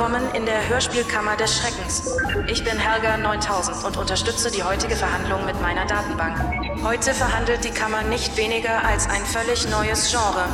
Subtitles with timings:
[0.00, 2.10] willkommen in der Hörspielkammer des Schreckens.
[2.46, 6.38] Ich bin Helga 9000 und unterstütze die heutige Verhandlung mit meiner Datenbank.
[6.82, 10.46] Heute verhandelt die Kammer nicht weniger als ein völlig neues Genre.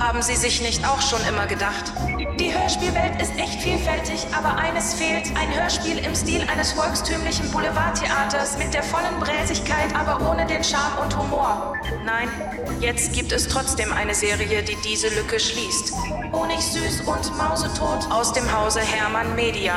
[0.00, 1.92] Haben Sie sich nicht auch schon immer gedacht?
[2.38, 5.26] Die Hörspielwelt ist echt vielfältig, aber eines fehlt.
[5.38, 10.98] Ein Hörspiel im Stil eines volkstümlichen Boulevardtheaters mit der vollen Bräsigkeit, aber ohne den Charme
[11.02, 11.74] und Humor.
[12.04, 12.28] Nein,
[12.80, 15.92] jetzt gibt es trotzdem eine Serie, die diese Lücke schließt.
[16.32, 19.74] Honigsüß und Mausetot aus dem Hause Hermann Media.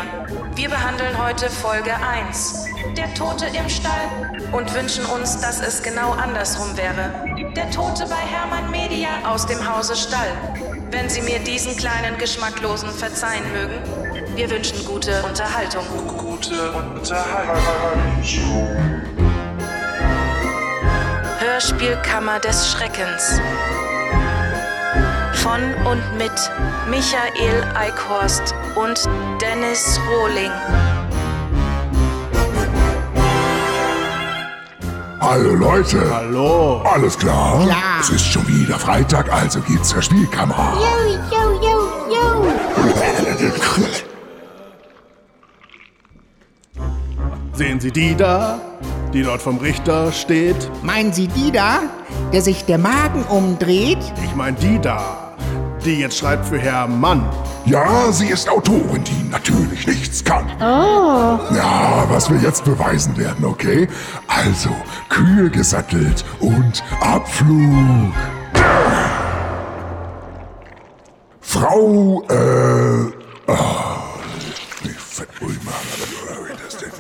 [0.56, 2.66] Wir behandeln heute Folge 1.
[2.98, 7.14] Der Tote im Stall und wünschen uns, dass es genau andersrum wäre.
[7.56, 10.32] Der Tote bei Hermann Media aus dem Hause Stall.
[10.90, 13.82] Wenn Sie mir diesen kleinen Geschmacklosen verzeihen mögen,
[14.36, 15.84] wir wünschen gute Unterhaltung.
[16.18, 18.24] Gute Unterhaltung.
[21.40, 23.42] Hörspielkammer des Schreckens.
[25.34, 26.32] Von und mit
[26.90, 29.04] Michael Eickhorst und
[29.42, 30.52] Dennis Rohling.
[35.30, 36.00] Hallo Leute.
[36.10, 36.82] Hallo.
[36.86, 37.62] Alles klar?
[37.66, 38.00] Klar.
[38.00, 40.72] Es ist schon wieder Freitag, also geht's zur Spielkammer.
[40.80, 40.88] Yo,
[41.36, 41.78] yo, yo,
[42.16, 42.46] yo.
[47.52, 48.58] Sehen Sie die da,
[49.12, 50.72] die dort vom Richter steht?
[50.82, 51.82] Meinen Sie die da,
[52.32, 54.00] der sich der Magen umdreht?
[54.24, 55.27] Ich meine die da,
[55.88, 57.24] die jetzt schreibt für Herr Mann.
[57.66, 60.46] Ja, sie ist Autorin, die natürlich nichts kann.
[60.60, 61.40] Oh.
[61.56, 63.88] Ja, was wir jetzt beweisen werden, okay?
[64.28, 64.70] Also,
[65.08, 68.14] Kühe gesattelt und Abflug.
[71.40, 73.12] Frau, äh,
[73.50, 73.98] ah,
[74.84, 76.92] ich Fettulmer, wie hab ich das denn?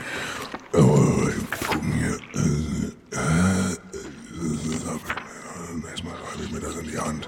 [0.73, 1.29] Oh,
[1.67, 3.77] gucken hier, äh, äh,
[5.89, 7.27] erstmal reibe ich mir das in die Hand.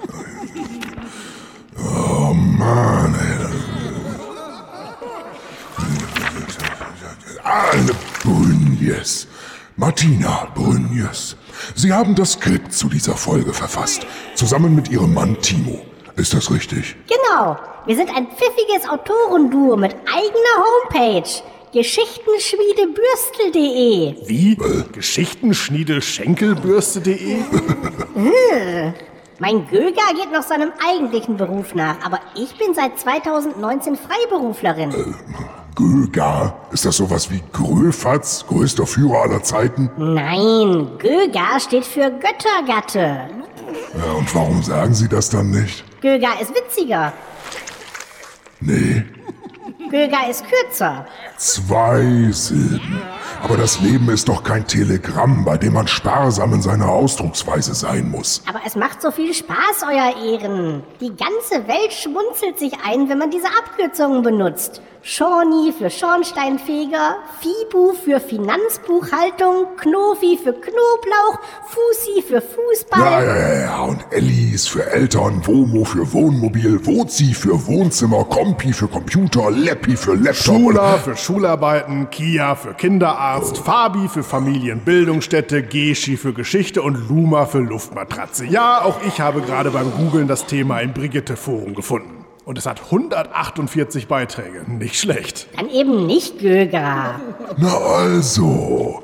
[7.50, 7.90] Anne
[8.22, 9.26] Brünjes.
[9.74, 11.34] Martina Brünjes.
[11.74, 14.06] Sie haben das Skript zu dieser Folge verfasst.
[14.36, 15.84] Zusammen mit Ihrem Mann Timo.
[16.14, 16.94] Ist das richtig?
[17.08, 17.58] Genau.
[17.86, 21.28] Wir sind ein pfiffiges Autorenduo mit eigener Homepage.
[21.72, 24.28] Geschichtenschmiedebürstel.de.
[24.28, 24.56] Wie?
[24.92, 27.36] Geschichtenschniedelschenkelbürste.de?
[29.40, 35.14] Mein Göger geht noch seinem eigentlichen Beruf nach, aber ich bin seit 2019 Freiberuflerin.
[35.74, 36.54] Göga.
[36.72, 39.90] Ist das sowas wie Gröfatz, größter Führer aller Zeiten?
[39.96, 43.30] Nein, Göger steht für Göttergatte.
[43.96, 45.84] Ja, und warum sagen Sie das dann nicht?
[46.02, 47.14] Göger ist witziger.
[48.60, 49.04] Nee,
[49.90, 51.06] Göger ist kürzer.
[51.36, 53.02] zwei Silben.
[53.42, 58.10] Aber das Leben ist doch kein Telegramm, bei dem man sparsam in seiner Ausdrucksweise sein
[58.10, 58.42] muss.
[58.46, 60.82] Aber es macht so viel Spaß, Euer Ehren.
[61.00, 64.82] Die ganze Welt schmunzelt sich ein, wenn man diese Abkürzungen benutzt.
[65.02, 73.00] Shawnee für Schornsteinfeger, Fibu für Finanzbuchhaltung, Knofi für Knoblauch, Fusi für Fußball.
[73.00, 73.82] Ja, ja, ja, ja.
[73.84, 80.14] Und Ellis für Eltern, Womo für Wohnmobil, Wozi für Wohnzimmer, Kompi für Computer, Leppi für
[80.14, 80.36] Laptop.
[80.36, 87.60] Schula für Schularbeiten, Kia für Kinderarzt, Fabi für Familienbildungsstätte, Geschi für Geschichte und Luma für
[87.60, 88.44] Luftmatratze.
[88.44, 92.26] Ja, auch ich habe gerade beim Googlen das Thema im Brigitte-Forum gefunden.
[92.44, 94.64] Und es hat 148 Beiträge.
[94.66, 95.48] Nicht schlecht.
[95.56, 97.20] Dann eben nicht Göger.
[97.56, 99.02] Na also.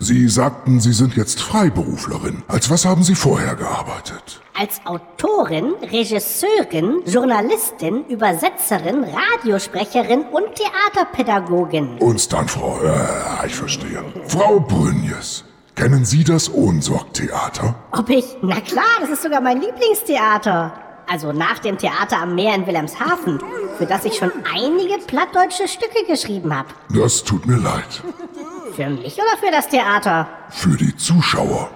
[0.00, 2.44] Sie sagten, Sie sind jetzt Freiberuflerin.
[2.46, 4.40] Als was haben Sie vorher gearbeitet?
[4.54, 11.98] Als Autorin, Regisseurin, Journalistin, Übersetzerin, Radiosprecherin und Theaterpädagogin.
[11.98, 12.78] Uns dann, Frau.
[12.84, 14.04] Ja, ich verstehe.
[14.28, 15.44] Frau Brünjes,
[15.74, 17.74] kennen Sie das Ohnsorg-Theater?
[17.90, 18.36] Ob ich?
[18.40, 20.74] Na klar, das ist sogar mein Lieblingstheater.
[21.10, 23.40] Also nach dem Theater am Meer in Wilhelmshaven,
[23.78, 26.68] für das ich schon einige plattdeutsche Stücke geschrieben habe.
[26.94, 28.02] Das tut mir leid.
[28.78, 30.28] Für mich oder für das Theater?
[30.50, 31.68] Für die Zuschauer.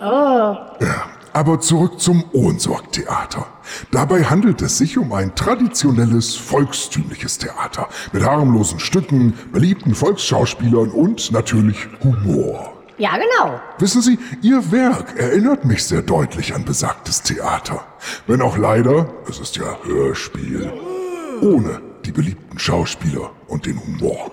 [0.00, 3.48] Oh, Ja, aber zurück zum Ohnsorg-Theater.
[3.90, 11.32] Dabei handelt es sich um ein traditionelles, volkstümliches Theater mit harmlosen Stücken, beliebten Volksschauspielern und
[11.32, 12.74] natürlich Humor.
[12.96, 13.60] ja genau.
[13.78, 17.84] Wissen Sie, Ihr Werk erinnert mich sehr deutlich an besagtes Theater.
[18.28, 20.72] Wenn auch leider, es ist ja Hörspiel,
[21.42, 24.30] ohne die beliebten Schauspieler und den Humor.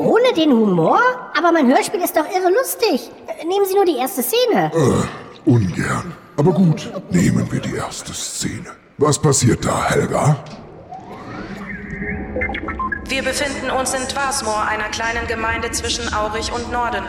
[0.00, 0.98] Ohne den Humor?
[1.36, 3.10] Aber mein Hörspiel ist doch irre lustig.
[3.26, 4.70] Äh, Nehmen Sie nur die erste Szene.
[4.74, 6.14] Äh, ungern.
[6.36, 8.70] Aber gut, nehmen wir die erste Szene.
[8.96, 10.36] Was passiert da, Helga?
[13.06, 17.04] Wir befinden uns in Twarsmoor, einer kleinen Gemeinde zwischen Aurich und Norden.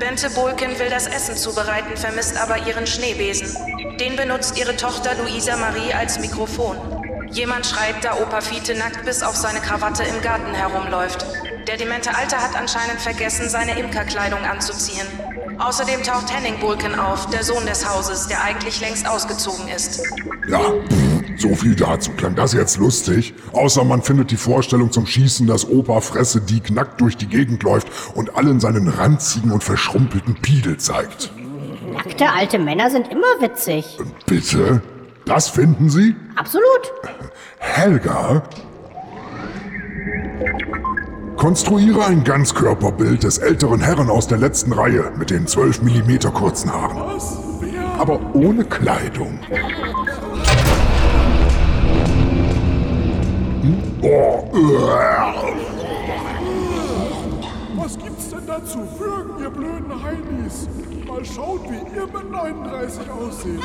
[0.00, 3.56] Bente Bolken will das Essen zubereiten, vermisst aber ihren Schneebesen.
[4.00, 6.76] Den benutzt ihre Tochter Luisa Marie als Mikrofon.
[7.30, 11.24] Jemand schreit, da Opa Fiete nackt bis auf seine Krawatte im Garten herumläuft.
[11.66, 15.06] Der demente Alte hat anscheinend vergessen, seine Imkerkleidung anzuziehen.
[15.58, 20.02] Außerdem taucht Henning Bulken auf, der Sohn des Hauses, der eigentlich längst ausgezogen ist.
[20.48, 22.10] Ja, pff, so viel dazu.
[22.12, 23.34] Klang das jetzt lustig?
[23.52, 27.62] Außer man findet die Vorstellung zum Schießen, dass Opa Fresse Diek nackt durch die Gegend
[27.62, 31.32] läuft und allen seinen ranzigen und verschrumpelten Piedel zeigt.
[31.92, 33.98] Nackte alte Männer sind immer witzig.
[34.26, 34.82] Bitte?
[35.26, 36.16] Das finden Sie?
[36.34, 36.92] Absolut.
[37.58, 38.42] Helga?
[41.36, 46.72] Konstruiere ein Ganzkörperbild des älteren Herren aus der letzten Reihe mit den 12 mm kurzen
[46.72, 47.20] Haaren.
[47.98, 49.38] Aber ohne Kleidung.
[54.02, 54.48] Oh.
[57.76, 60.68] Was gibt's denn da zu würgen, ihr blöden Heinis?
[61.06, 63.60] Mal schauen, wie ihr mit 39 aussieht.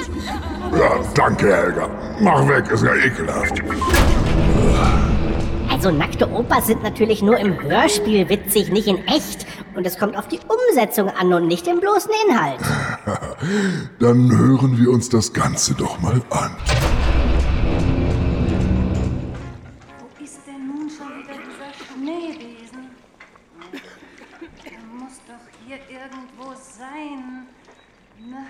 [0.72, 1.90] ja, danke, Helga.
[2.20, 3.62] Mach weg, ist ja ekelhaft.
[5.70, 9.46] Also nackte Opas sind natürlich nur im Hörspiel witzig, nicht in echt.
[9.76, 12.60] Und es kommt auf die Umsetzung an und nicht den bloßen Inhalt.
[14.00, 16.56] Dann hören wir uns das Ganze doch mal an.
[20.00, 22.90] Wo ist denn nun schon wieder dieser Schneebesen?
[24.64, 27.46] Er muss doch hier irgendwo sein.
[28.20, 28.48] Na,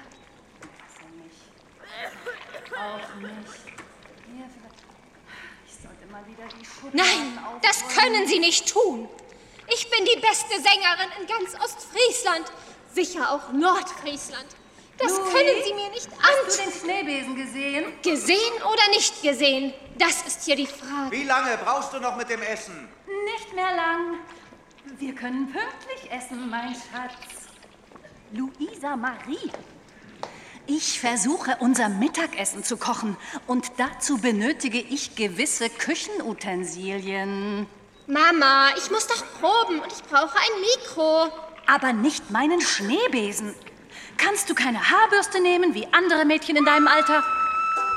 [0.88, 1.52] ist er nicht.
[2.74, 3.66] Auch nicht.
[4.32, 4.84] Hier vielleicht.
[5.68, 9.08] Ich sollte mal wieder die Schutt Nein, das können Sie nicht tun.
[9.74, 12.52] Ich bin die beste Sängerin in ganz Ostfriesland.
[12.94, 14.46] Sicher auch Nordfriesland.
[14.98, 16.70] Das Louis, können Sie mir nicht Hast du an.
[16.70, 17.86] den Schneebesen gesehen?
[18.02, 19.74] Gesehen oder nicht gesehen?
[20.00, 21.12] Das ist hier die Frage.
[21.12, 22.88] Wie lange brauchst du noch mit dem Essen?
[23.36, 24.16] Nicht mehr lang.
[24.98, 27.48] Wir können pünktlich essen, mein Schatz.
[28.32, 29.52] Luisa Marie.
[30.70, 33.16] Ich versuche, unser Mittagessen zu kochen.
[33.48, 37.66] Und dazu benötige ich gewisse Küchenutensilien.
[38.06, 41.32] Mama, ich muss doch proben und ich brauche ein Mikro.
[41.68, 43.54] Aber nicht meinen Schneebesen.
[44.18, 47.24] Kannst du keine Haarbürste nehmen, wie andere Mädchen in deinem Alter?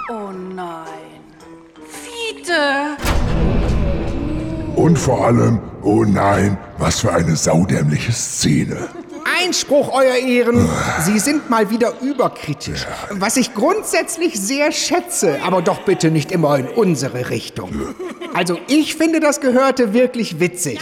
[0.08, 1.24] Oh nein.
[1.88, 2.96] Fiete!
[4.76, 8.88] Und vor allem, oh nein, was für eine saudämliche Szene.
[9.42, 10.68] Einspruch, Euer Ehren.
[11.04, 12.86] Sie sind mal wieder überkritisch.
[13.10, 17.70] Was ich grundsätzlich sehr schätze, aber doch bitte nicht immer in unsere Richtung.
[18.34, 20.80] Also ich finde, das gehörte wirklich witzig.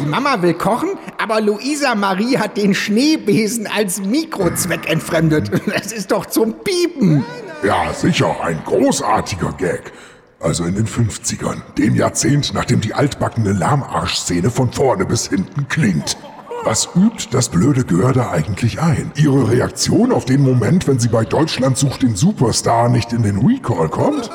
[0.00, 5.50] Die Mama will kochen, aber Luisa Marie hat den Schneebesen als Mikrozweck entfremdet.
[5.72, 7.24] Das ist doch zum Piepen.
[7.64, 9.92] Ja, sicher, ein großartiger Gag.
[10.40, 16.16] Also in den 50ern, dem Jahrzehnt, nachdem die altbackene Lahmarsch-Szene von vorne bis hinten klingt.
[16.64, 19.10] Was übt das blöde Gehör da eigentlich ein?
[19.16, 23.44] Ihre Reaktion auf den Moment, wenn sie bei Deutschland sucht den Superstar nicht in den
[23.44, 24.30] Recall kommt?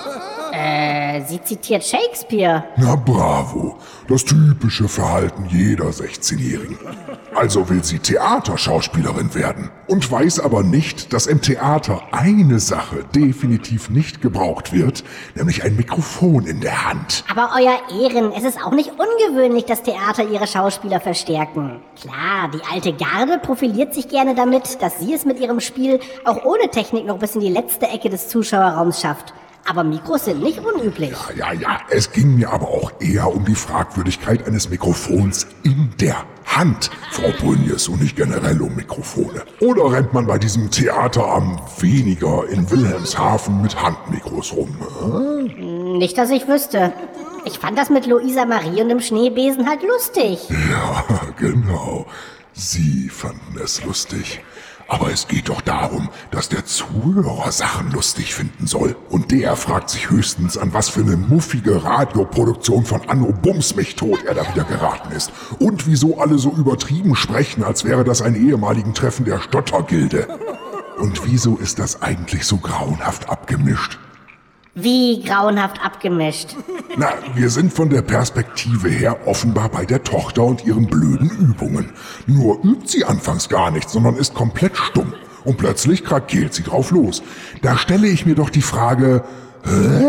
[0.58, 2.64] Äh, sie zitiert Shakespeare.
[2.78, 3.76] Na bravo,
[4.08, 6.80] das typische Verhalten jeder 16-Jährigen.
[7.36, 13.92] Also will sie Theaterschauspielerin werden und weiß aber nicht, dass im Theater eine Sache definitiv
[13.92, 15.04] nicht gebraucht wird,
[15.36, 17.24] nämlich ein Mikrofon in der Hand.
[17.30, 21.82] Aber Euer Ehren, es ist auch nicht ungewöhnlich, dass Theater ihre Schauspieler verstärken.
[22.02, 26.44] Klar, die alte Garde profiliert sich gerne damit, dass sie es mit ihrem Spiel auch
[26.46, 29.36] ohne Technik noch bis in die letzte Ecke des Zuschauerraums schafft.
[29.70, 31.12] Aber Mikros sind nicht unüblich.
[31.36, 36.24] Ja, ja, es ging mir aber auch eher um die Fragwürdigkeit eines Mikrofons in der
[36.46, 39.44] Hand, Frau Brünjes, und nicht generell um Mikrofone.
[39.60, 44.76] Oder rennt man bei diesem Theater am weniger in Wilhelmshaven mit Handmikros rum?
[45.02, 45.98] äh?
[45.98, 46.94] Nicht, dass ich wüsste.
[47.44, 50.48] Ich fand das mit Luisa Marie und dem Schneebesen halt lustig.
[50.50, 51.04] Ja,
[51.38, 52.06] genau.
[52.54, 54.42] Sie fanden es lustig.
[54.88, 58.96] Aber es geht doch darum, dass der Zuhörer Sachen lustig finden soll.
[59.10, 63.96] Und der fragt sich höchstens, an was für eine muffige Radioproduktion von Anno Bums mich
[63.96, 65.32] tot er da wieder geraten ist.
[65.60, 70.28] Und wieso alle so übertrieben sprechen, als wäre das ein ehemaligen Treffen der Stottergilde.
[70.98, 74.00] Und wieso ist das eigentlich so grauenhaft abgemischt?
[74.80, 76.56] Wie grauenhaft abgemischt.
[76.98, 81.94] Na, wir sind von der Perspektive her offenbar bei der Tochter und ihren blöden Übungen.
[82.28, 85.14] Nur übt sie anfangs gar nicht, sondern ist komplett stumm.
[85.44, 87.24] Und plötzlich krakeelt sie drauf los.
[87.64, 89.24] Da stelle ich mir doch die Frage,
[89.64, 90.06] hä?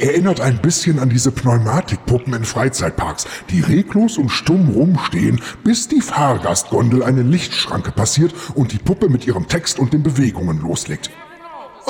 [0.00, 6.00] Erinnert ein bisschen an diese Pneumatikpuppen in Freizeitparks, die reglos und stumm rumstehen, bis die
[6.00, 11.10] Fahrgastgondel eine Lichtschranke passiert und die Puppe mit ihrem Text und den Bewegungen loslegt.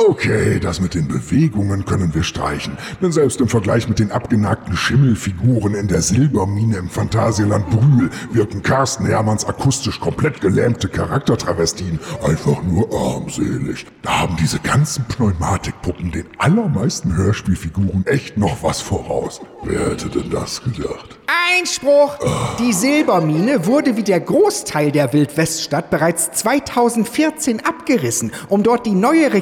[0.06, 2.78] Okay, das mit den Bewegungen können wir streichen.
[3.02, 8.62] Denn selbst im Vergleich mit den abgenagten Schimmelfiguren in der Silbermine im Phantasialand Brühl wirken
[8.62, 13.86] Carsten Hermanns akustisch komplett gelähmte Charaktertravestien einfach nur armselig.
[14.02, 19.40] Da haben diese ganzen Pneumatikpuppen den allermeisten Hörspielfiguren echt noch was voraus.
[19.64, 21.18] Wer hätte denn das gedacht?
[21.58, 22.16] Einspruch!
[22.58, 29.32] Die Silbermine wurde wie der Großteil der Wildweststadt bereits 2014 abgerissen, um dort die neue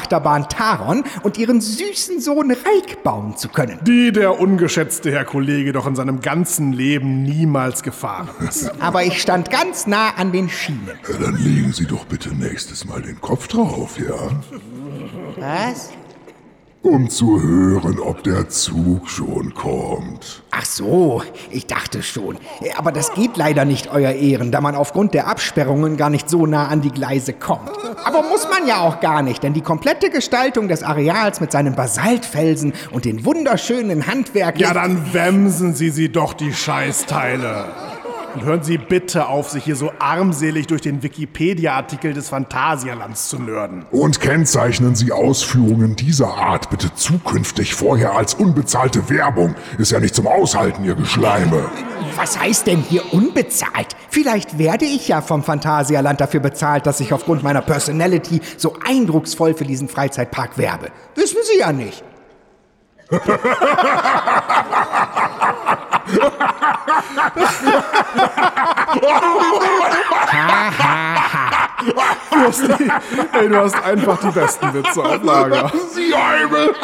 [0.00, 3.78] Rekordachterbahn Taron und ihren süßen Sohn Reik bauen zu können.
[3.82, 8.70] Die der ungeschätzte Herr Kollege doch in seinem ganzen Leben niemals gefahren ist.
[8.80, 10.90] Aber ich stand ganz nah an den Schienen.
[11.08, 14.30] Ja, dann legen Sie doch bitte nächstes Mal den Kopf drauf, ja?
[15.36, 15.90] Was?
[16.82, 20.42] Um zu hören, ob der Zug schon kommt.
[20.50, 22.38] Ach so, ich dachte schon.
[22.74, 26.46] Aber das geht leider nicht, Euer Ehren, da man aufgrund der Absperrungen gar nicht so
[26.46, 27.70] nah an die Gleise kommt.
[28.02, 31.74] Aber muss man ja auch gar nicht, denn die komplette Gestaltung des Areals mit seinen
[31.74, 34.62] Basaltfelsen und den wunderschönen Handwerken...
[34.62, 37.89] Ja, dann wämsen Sie sie doch, die Scheißteile.
[38.34, 43.40] Und hören Sie bitte auf, sich hier so armselig durch den Wikipedia-Artikel des Phantasialands zu
[43.40, 43.84] nörden.
[43.90, 49.56] Und kennzeichnen Sie Ausführungen dieser Art bitte zukünftig vorher als unbezahlte Werbung.
[49.78, 51.68] Ist ja nicht zum Aushalten, Ihr Geschleime.
[52.16, 53.96] Was heißt denn hier unbezahlt?
[54.10, 59.54] Vielleicht werde ich ja vom Phantasialand dafür bezahlt, dass ich aufgrund meiner Personality so eindrucksvoll
[59.54, 60.90] für diesen Freizeitpark werbe.
[61.16, 62.04] Wissen Sie ja nicht.
[70.30, 70.99] はは
[71.84, 75.72] Du hast, die, ey, du hast einfach die besten Witze auf Lager.
[75.92, 76.74] Sie Eibel!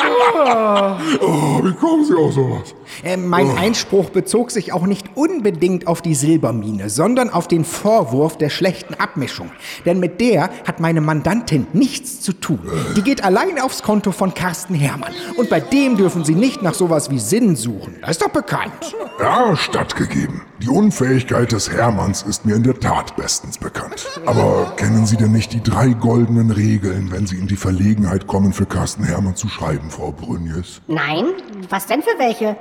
[1.21, 2.75] Oh, wie kommen Sie auf sowas?
[3.03, 8.39] Äh, mein Einspruch bezog sich auch nicht unbedingt auf die Silbermine, sondern auf den Vorwurf
[8.39, 9.51] der schlechten Abmischung.
[9.85, 12.61] Denn mit der hat meine Mandantin nichts zu tun.
[12.97, 15.13] Die geht allein aufs Konto von Carsten Hermann.
[15.37, 17.97] Und bei dem dürfen Sie nicht nach sowas wie Sinn suchen.
[18.01, 18.95] Das ist doch bekannt.
[19.21, 20.43] Ja, stattgegeben.
[20.63, 24.07] Die Unfähigkeit des Hermanns ist mir in der Tat bestens bekannt.
[24.25, 28.53] Aber kennen Sie denn nicht die drei goldenen Regeln, wenn Sie in die Verlegenheit kommen,
[28.53, 30.81] für Carsten Hermann zu schreiben, Frau Brünjes?
[30.87, 31.25] Nein?
[31.69, 32.57] Was denn für welche?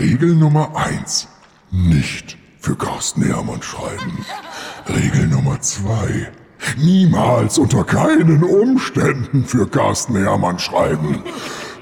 [0.00, 1.28] Regel Nummer eins:
[1.70, 4.26] Nicht für Carsten Hermann schreiben.
[4.88, 6.32] Regel Nummer zwei:
[6.76, 11.22] Niemals unter keinen Umständen für Carsten Hermann schreiben.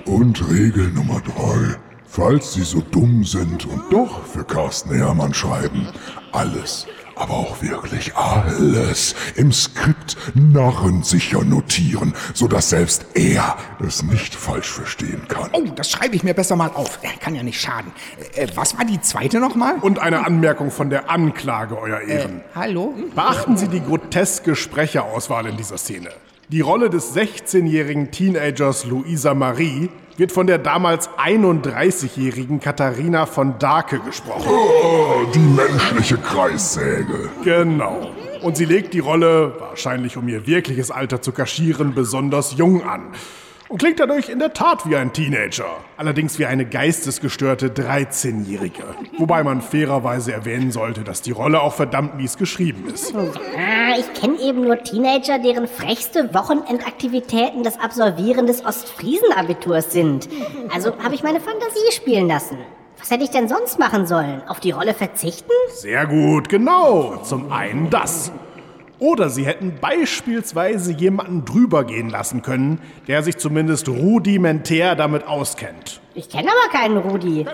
[0.05, 5.89] Und Regel Nummer drei: Falls Sie so dumm sind und doch für Carsten Hermann schreiben,
[6.33, 6.87] alles,
[7.19, 15.23] aber auch wirklich alles im Skript narrensicher notieren, sodass selbst er es nicht falsch verstehen
[15.29, 15.51] kann.
[15.53, 16.99] Oh, das schreibe ich mir besser mal auf.
[17.03, 17.93] Äh, Kann ja nicht schaden.
[18.35, 19.77] Äh, was war die zweite nochmal?
[19.81, 22.43] Und eine Anmerkung von der Anklage, Euer Ehren.
[22.55, 22.95] Hallo?
[23.15, 26.11] Beachten Sie die groteske Sprecherauswahl in dieser Szene.
[26.49, 34.01] Die Rolle des 16-jährigen Teenagers Luisa Marie wird von der damals 31-jährigen Katharina von Dake
[34.01, 34.51] gesprochen.
[34.51, 37.31] Oh, die menschliche Kreissäge.
[37.45, 38.11] Genau.
[38.43, 43.13] Und sie legt die Rolle, wahrscheinlich um ihr wirkliches Alter zu kaschieren, besonders jung an.
[43.69, 45.67] Und klingt dadurch in der Tat wie ein Teenager.
[45.99, 48.83] Allerdings wie eine geistesgestörte 13-Jährige.
[49.19, 53.15] Wobei man fairerweise erwähnen sollte, dass die Rolle auch verdammt mies geschrieben ist.
[53.15, 60.31] Ah, ich kenne eben nur Teenager, deren frechste Wochenendaktivitäten das Absolvieren des Ostfriesen-Abiturs sind.
[60.73, 62.57] Also habe ich meine Fantasie spielen lassen.
[62.99, 64.43] Was hätte ich denn sonst machen sollen?
[64.49, 65.53] Auf die Rolle verzichten?
[65.75, 67.19] Sehr gut, genau.
[67.23, 68.33] Zum einen das.
[68.99, 76.01] Oder sie hätten beispielsweise jemanden drüber gehen lassen können, der sich zumindest rudimentär damit auskennt.
[76.15, 77.47] Ich kenne aber keinen Rudi.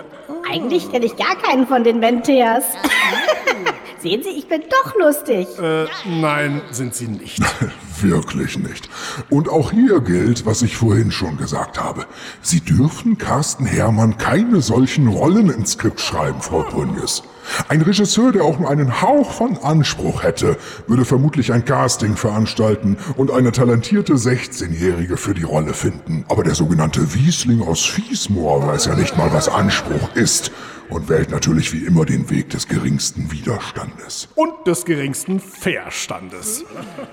[0.51, 2.65] Eigentlich kenne ich gar keinen von den Menteers.
[4.01, 5.47] Sehen Sie, ich bin doch lustig.
[5.59, 7.39] Äh, nein, sind sie nicht.
[8.01, 8.89] Wirklich nicht.
[9.29, 12.05] Und auch hier gilt, was ich vorhin schon gesagt habe.
[12.41, 17.23] Sie dürfen Carsten Hermann keine solchen Rollen ins Skript schreiben, Frau Brünjes.
[17.69, 22.97] Ein Regisseur, der auch nur einen Hauch von Anspruch hätte, würde vermutlich ein Casting veranstalten
[23.15, 26.25] und eine talentierte 16-Jährige für die Rolle finden.
[26.27, 30.51] Aber der sogenannte Wiesling aus Fiesmoor weiß ja nicht mal, was Anspruch ist
[30.89, 34.29] und wählt natürlich wie immer den Weg des geringsten Widerstandes.
[34.35, 36.63] Und des geringsten Verstandes.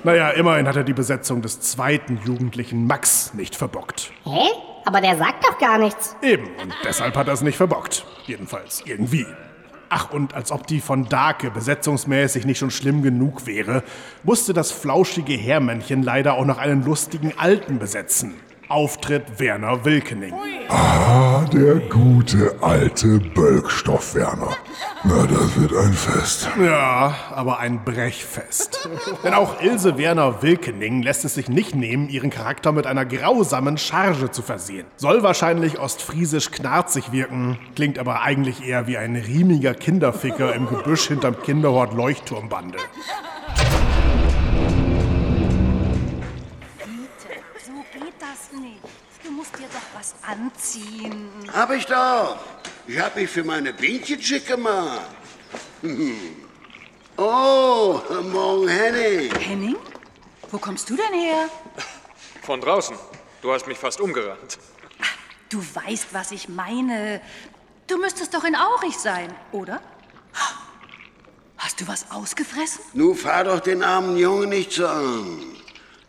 [0.05, 4.13] Naja, immerhin hat er die Besetzung des zweiten Jugendlichen Max nicht verbockt.
[4.25, 4.49] Hä?
[4.85, 6.17] Aber der sagt doch gar nichts.
[6.23, 8.05] Eben, und deshalb hat er es nicht verbockt.
[8.27, 9.27] Jedenfalls irgendwie.
[9.89, 13.85] Ach, und als ob die von Dake besetzungsmäßig nicht schon schlimm genug wäre,
[14.23, 18.35] musste das flauschige Herrmännchen leider auch noch einen lustigen Alten besetzen.
[18.73, 20.33] Auftritt Werner Wilkening.
[20.71, 24.57] Ah, der gute alte Bölkstoff Werner.
[25.05, 26.49] Na, das wird ein Fest.
[26.59, 28.89] Ja, aber ein Brechfest.
[29.23, 33.77] Denn auch Ilse Werner Wilkening lässt es sich nicht nehmen, ihren Charakter mit einer grausamen
[33.77, 34.87] Charge zu versehen.
[34.97, 41.09] Soll wahrscheinlich ostfriesisch knarzig wirken, klingt aber eigentlich eher wie ein riemiger Kinderficker im Gebüsch
[41.09, 42.79] hinterm Kinderhort Leuchtturmbande.
[49.43, 51.29] Musst dir doch was anziehen.
[51.53, 52.39] Hab ich doch.
[52.87, 55.11] Ich hab mich für meine Bienchen schick gemacht.
[57.19, 58.01] Oh,
[58.33, 59.31] morgen Henning.
[59.39, 59.77] Henning?
[60.51, 61.47] Wo kommst du denn her?
[62.41, 62.97] Von draußen.
[63.43, 64.59] Du hast mich fast umgerannt.
[65.51, 67.21] Du weißt, was ich meine.
[67.87, 69.83] Du müsstest doch in Aurich sein, oder?
[71.59, 72.83] Hast du was ausgefressen?
[72.95, 75.55] Nu fahr doch den armen Jungen nicht so an.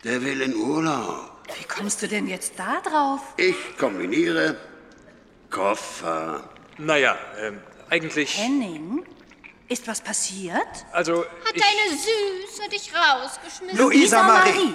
[0.04, 1.33] Der will in Urlaub.
[1.58, 3.20] Wie kommst du denn jetzt da drauf?
[3.36, 4.56] Ich kombiniere
[5.50, 6.48] Koffer.
[6.78, 7.60] Naja, ähm,
[7.90, 8.36] eigentlich.
[8.38, 9.04] Henning?
[9.68, 10.66] Ist was passiert?
[10.92, 13.78] Also, Hat ich, deine Süße dich rausgeschmissen?
[13.78, 14.74] Luisa Marie.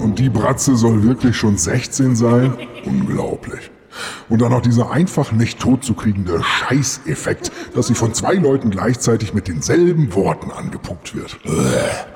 [0.00, 2.68] Und die Bratze soll wirklich schon 16 sein?
[2.84, 3.70] Unglaublich.
[4.28, 9.48] Und dann noch dieser einfach nicht totzukriegende Scheißeffekt, dass sie von zwei Leuten gleichzeitig mit
[9.48, 11.38] denselben Worten angepuckt wird.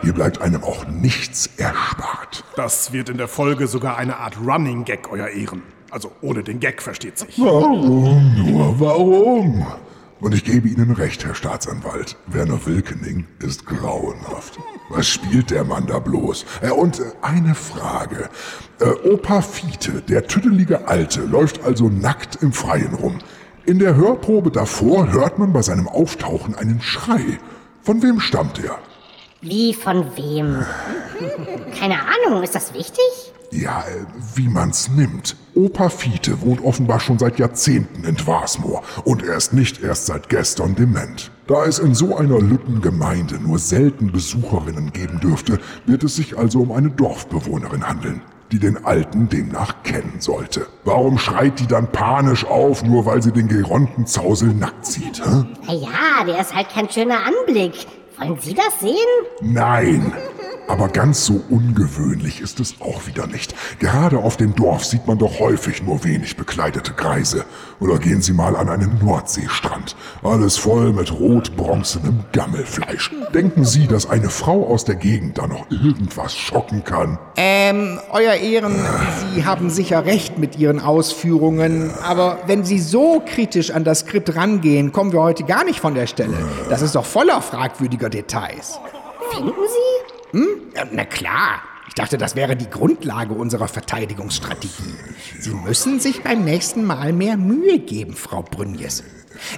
[0.02, 2.44] Hier bleibt einem auch nichts erspart.
[2.56, 5.62] Das wird in der Folge sogar eine Art Running Gag, euer Ehren.
[5.90, 7.38] Also ohne den Gag versteht sich.
[7.38, 9.66] Warum nur warum?
[10.20, 12.16] Und ich gebe Ihnen recht, Herr Staatsanwalt.
[12.26, 14.58] Werner Wilkening ist grauenhaft.
[14.90, 16.44] Was spielt der Mann da bloß?
[16.62, 18.28] Äh, und äh, eine Frage.
[18.80, 23.18] Äh, Opa Fiete, der tüdelige Alte, läuft also nackt im Freien rum.
[23.64, 27.38] In der Hörprobe davor hört man bei seinem Auftauchen einen Schrei.
[27.82, 28.78] Von wem stammt er?
[29.40, 30.64] Wie von wem?
[31.78, 33.32] Keine Ahnung, ist das wichtig?
[33.50, 35.36] Ja, äh, wie man's nimmt.
[35.54, 40.28] Opa Fiete wohnt offenbar schon seit Jahrzehnten in Dwarsmoor und er ist nicht erst seit
[40.28, 41.30] gestern dement.
[41.46, 46.60] Da es in so einer Lückengemeinde nur selten Besucherinnen geben dürfte, wird es sich also
[46.60, 48.20] um eine Dorfbewohnerin handeln,
[48.52, 50.66] die den Alten demnach kennen sollte.
[50.84, 55.24] Warum schreit die dann panisch auf, nur weil sie den geronten Zausel nackt sieht?
[55.24, 55.44] Hä?
[55.66, 57.86] Naja, der ist halt kein schöner Anblick.
[58.18, 58.94] Wollen Sie das sehen?
[59.40, 60.12] Nein.
[60.68, 63.54] Aber ganz so ungewöhnlich ist es auch wieder nicht.
[63.78, 67.46] Gerade auf dem Dorf sieht man doch häufig nur wenig bekleidete Greise.
[67.81, 69.96] Oder gehen Sie mal an einen Nordseestrand.
[70.22, 73.11] Alles voll mit rot-bronzenem Gammelfleisch.
[73.33, 77.18] Denken Sie, dass eine Frau aus der Gegend da noch irgendwas schocken kann?
[77.37, 78.74] Ähm, Euer Ehren,
[79.35, 84.37] Sie haben sicher recht mit Ihren Ausführungen, aber wenn Sie so kritisch an das Skript
[84.37, 86.37] rangehen, kommen wir heute gar nicht von der Stelle.
[86.68, 88.79] Das ist doch voller fragwürdiger Details.
[89.33, 89.53] Finden
[90.33, 90.38] Sie?
[90.77, 91.61] Ja, na klar.
[91.88, 94.94] Ich dachte, das wäre die Grundlage unserer Verteidigungsstrategie.
[95.40, 99.03] Sie müssen sich beim nächsten Mal mehr Mühe geben, Frau Brünjes.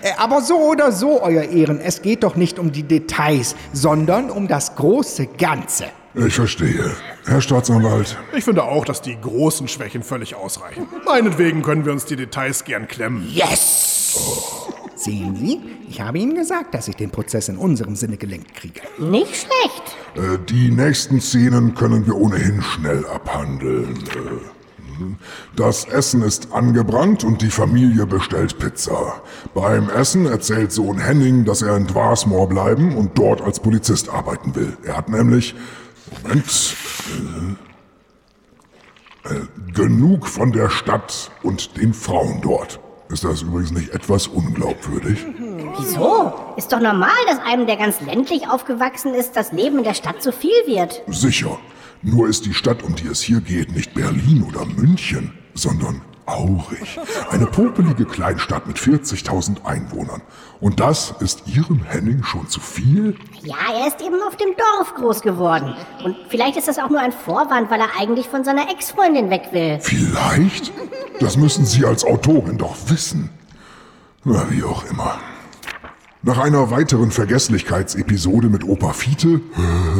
[0.02, 4.30] Äh, Aber so oder so, Euer Ehren, es geht doch nicht um die Details, sondern
[4.30, 5.86] um das große Ganze.
[6.14, 6.90] Ich verstehe.
[7.26, 10.88] Herr Staatsanwalt, Ich finde auch, dass die großen Schwächen völlig ausreichen.
[11.04, 13.28] Meinetwegen können wir uns die Details gern klemmen.
[13.32, 14.16] Yes!
[15.00, 18.82] Sehen Sie, ich habe Ihnen gesagt, dass ich den Prozess in unserem Sinne gelenkt kriege.
[18.98, 19.96] Nicht schlecht.
[20.14, 23.96] äh, die nächsten Szenen können wir ohnehin schnell abhandeln.
[23.96, 25.16] Äh, hm.
[25.56, 29.22] Das Essen ist angebrannt und die Familie bestellt Pizza.
[29.54, 34.54] Beim Essen erzählt Sohn Henning, dass er in Dwarsmoor bleiben und dort als Polizist arbeiten
[34.54, 34.76] will.
[34.84, 35.54] Er hat nämlich,
[36.22, 36.76] Moment,
[39.24, 42.80] äh, äh, genug von der Stadt und den Frauen dort.
[43.12, 45.18] Ist das übrigens nicht etwas unglaubwürdig?
[45.78, 46.32] Wieso?
[46.56, 50.22] Ist doch normal, dass einem, der ganz ländlich aufgewachsen ist, das Leben in der Stadt
[50.22, 51.02] zu viel wird.
[51.08, 51.58] Sicher.
[52.02, 56.98] Nur ist die Stadt, um die es hier geht, nicht Berlin oder München, sondern Aurich.
[57.30, 60.22] Eine popelige Kleinstadt mit 40.000 Einwohnern.
[60.60, 63.16] Und das ist Ihrem Henning schon zu viel?
[63.42, 65.74] Ja, er ist eben auf dem Dorf groß geworden.
[66.04, 69.48] Und vielleicht ist das auch nur ein Vorwand, weil er eigentlich von seiner Ex-Freundin weg
[69.52, 69.78] will.
[69.80, 70.72] Vielleicht?
[71.20, 73.30] Das müssen Sie als Autorin doch wissen.
[74.24, 75.18] Na, wie auch immer.
[76.22, 79.40] Nach einer weiteren Vergesslichkeitsepisode mit Opa Fiete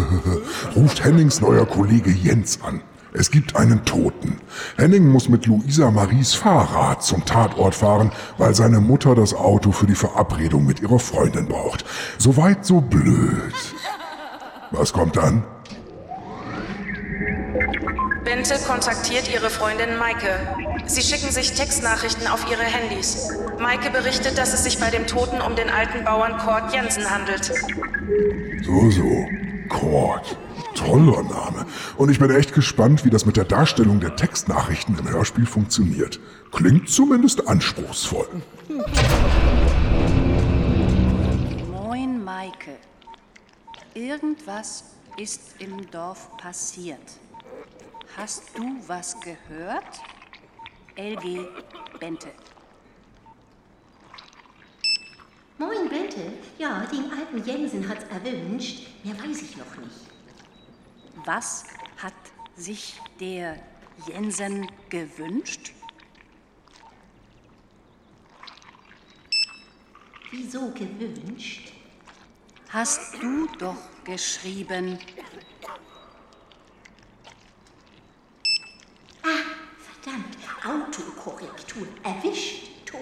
[0.76, 2.82] ruft Hennings neuer Kollege Jens an.
[3.12, 4.40] Es gibt einen Toten.
[4.76, 9.86] Henning muss mit Luisa Maries Fahrrad zum Tatort fahren, weil seine Mutter das Auto für
[9.86, 11.84] die Verabredung mit ihrer Freundin braucht.
[12.18, 13.52] Soweit so blöd.
[14.70, 15.44] Was kommt dann?
[18.24, 20.38] Bente kontaktiert ihre Freundin Maike.
[20.86, 23.30] Sie schicken sich Textnachrichten auf ihre Handys.
[23.58, 27.52] Maike berichtet, dass es sich bei dem Toten um den alten Bauern Kurt Jensen handelt.
[28.62, 29.26] So, so.
[29.68, 30.36] Kord.
[30.74, 31.66] Toller Name.
[31.96, 36.20] Und ich bin echt gespannt, wie das mit der Darstellung der Textnachrichten im Hörspiel funktioniert.
[36.52, 38.26] Klingt zumindest anspruchsvoll.
[41.70, 42.76] Moin, Maike.
[43.94, 44.84] Irgendwas
[45.16, 46.98] ist im Dorf passiert.
[48.16, 50.00] Hast du was gehört?
[50.96, 51.46] LG
[51.98, 52.28] Bente.
[55.58, 56.32] Moin, Bente.
[56.58, 58.88] Ja, den alten Jensen hat's erwünscht.
[59.04, 60.09] Mehr weiß ich noch nicht.
[61.24, 61.64] Was
[61.98, 62.14] hat
[62.56, 63.58] sich der
[64.06, 65.72] Jensen gewünscht?
[70.30, 71.72] Wieso gewünscht?
[72.70, 74.98] Hast du doch geschrieben.
[79.22, 79.28] Ah,
[79.78, 80.36] verdammt.
[80.64, 81.86] Autokorrektur.
[82.02, 82.86] Erwischt.
[82.86, 83.00] Tot.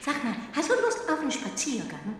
[0.00, 2.16] Sag mal, hast du Lust auf einen Spaziergang?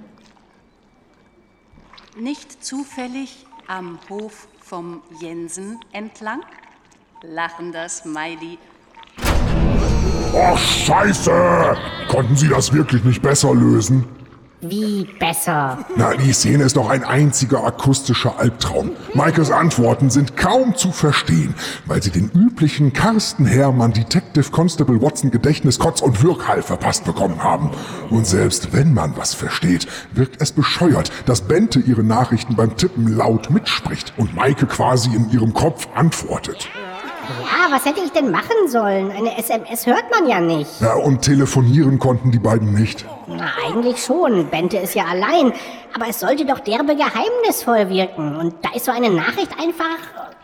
[2.17, 6.43] Nicht zufällig am Hof vom Jensen entlang?
[7.23, 8.57] Lachender Smiley.
[10.33, 11.77] Oh, Scheiße!
[12.09, 14.07] Konnten Sie das wirklich nicht besser lösen?
[14.63, 15.79] Wie besser?
[15.97, 18.91] Na, die Szene ist doch ein einziger akustischer Albtraum.
[19.15, 21.55] Maikes Antworten sind kaum zu verstehen,
[21.87, 27.43] weil sie den üblichen Carsten Hermann Detective Constable Watson Gedächtnis Kotz und Wirkhall verpasst bekommen
[27.43, 27.71] haben.
[28.11, 33.09] Und selbst wenn man was versteht, wirkt es bescheuert, dass Bente ihre Nachrichten beim Tippen
[33.17, 36.69] laut mitspricht und Maike quasi in ihrem Kopf antwortet.
[37.29, 39.11] Ja, was hätte ich denn machen sollen?
[39.11, 40.81] Eine SMS hört man ja nicht.
[40.81, 43.05] Ja, und telefonieren konnten die beiden nicht.
[43.27, 44.47] Na, eigentlich schon.
[44.49, 45.53] Bente ist ja allein.
[45.95, 48.37] Aber es sollte doch derbe geheimnisvoll wirken.
[48.37, 49.99] Und da ist so eine Nachricht einfach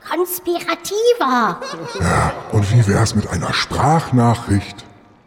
[0.08, 1.60] konspirativer.
[2.00, 4.84] Ja, und wie wär's mit einer Sprachnachricht?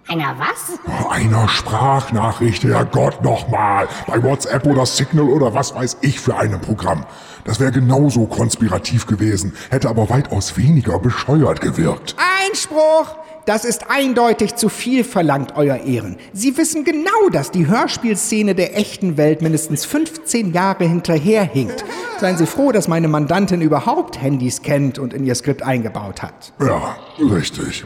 [0.10, 0.80] Einer was?
[1.12, 3.88] Einer Sprachnachricht, Herrgott nochmal.
[4.08, 7.06] Bei WhatsApp oder Signal oder was weiß ich für einem Programm.
[7.43, 12.15] Das wäre genauso konspirativ gewesen, hätte aber weitaus weniger bescheuert gewirkt.
[12.43, 13.17] Einspruch!
[13.45, 16.17] Das ist eindeutig zu viel verlangt, Euer Ehren.
[16.34, 21.86] Sie wissen genau, dass die Hörspielszene der echten Welt mindestens 15 Jahre hinterherhinkt.
[22.19, 26.54] Seien Sie froh, dass meine Mandantin überhaupt Handys kennt und in ihr Skript eingebaut hat.
[26.60, 26.98] Ja,
[27.32, 27.86] richtig.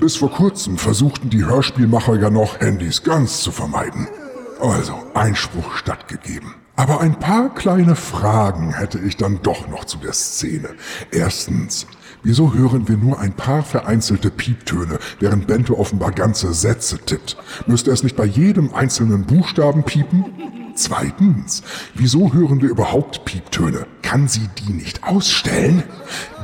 [0.00, 4.08] Bis vor kurzem versuchten die Hörspielmacher ja noch, Handys ganz zu vermeiden.
[4.60, 6.54] Also Einspruch stattgegeben.
[6.76, 10.70] Aber ein paar kleine Fragen hätte ich dann doch noch zu der Szene.
[11.12, 11.86] Erstens,
[12.24, 17.36] wieso hören wir nur ein paar vereinzelte Pieptöne, während Bente offenbar ganze Sätze tippt?
[17.66, 20.24] Müsste es nicht bei jedem einzelnen Buchstaben piepen?
[20.74, 21.62] Zweitens,
[21.94, 23.86] wieso hören wir überhaupt Pieptöne?
[24.02, 25.84] Kann sie die nicht ausstellen?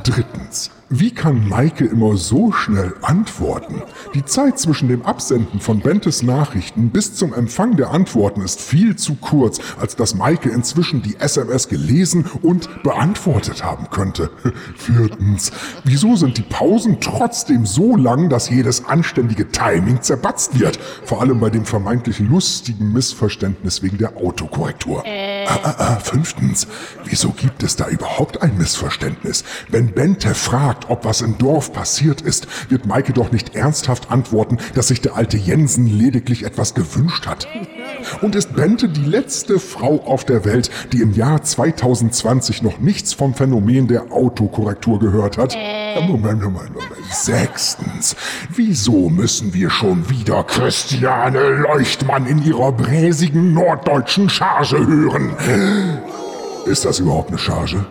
[0.03, 3.81] Drittens, wie kann Maike immer so schnell antworten?
[4.13, 8.97] Die Zeit zwischen dem Absenden von Bentes Nachrichten bis zum Empfang der Antworten ist viel
[8.97, 14.31] zu kurz, als dass Maike inzwischen die SMS gelesen und beantwortet haben könnte.
[14.75, 15.53] Viertens,
[15.85, 20.77] wieso sind die Pausen trotzdem so lang, dass jedes anständige Timing zerbatzt wird?
[21.05, 25.05] Vor allem bei dem vermeintlich lustigen Missverständnis wegen der Autokorrektur.
[25.05, 25.40] Ah,
[26.03, 26.67] fünftens,
[27.05, 29.43] wieso gibt es da überhaupt ein Missverständnis?
[29.69, 34.57] Wenn Bente fragt, ob was im Dorf passiert ist, wird Maike doch nicht ernsthaft antworten,
[34.75, 37.47] dass sich der alte Jensen lediglich etwas gewünscht hat.
[38.21, 43.13] Und ist Bente die letzte Frau auf der Welt, die im Jahr 2020 noch nichts
[43.13, 45.55] vom Phänomen der Autokorrektur gehört hat?
[45.95, 46.91] Moment, Moment, Moment.
[47.11, 48.15] Sechstens,
[48.49, 55.35] wieso müssen wir schon wieder Christiane Leuchtmann in ihrer bräsigen norddeutschen Charge hören?
[56.65, 57.85] Ist das überhaupt eine Charge?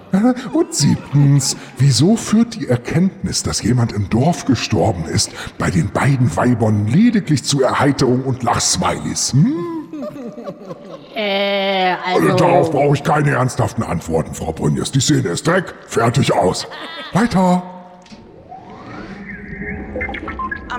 [0.53, 6.35] Und siebtens, wieso führt die Erkenntnis, dass jemand im Dorf gestorben ist, bei den beiden
[6.37, 9.33] Weibern lediglich zu Erheiterung und Lachsmilies?
[9.33, 9.55] Hm?
[11.15, 12.37] Äh, also...
[12.37, 14.93] Darauf brauche ich keine ernsthaften Antworten, Frau Brünjes.
[14.93, 16.67] Die Szene ist Dreck, fertig aus.
[17.13, 17.63] Weiter.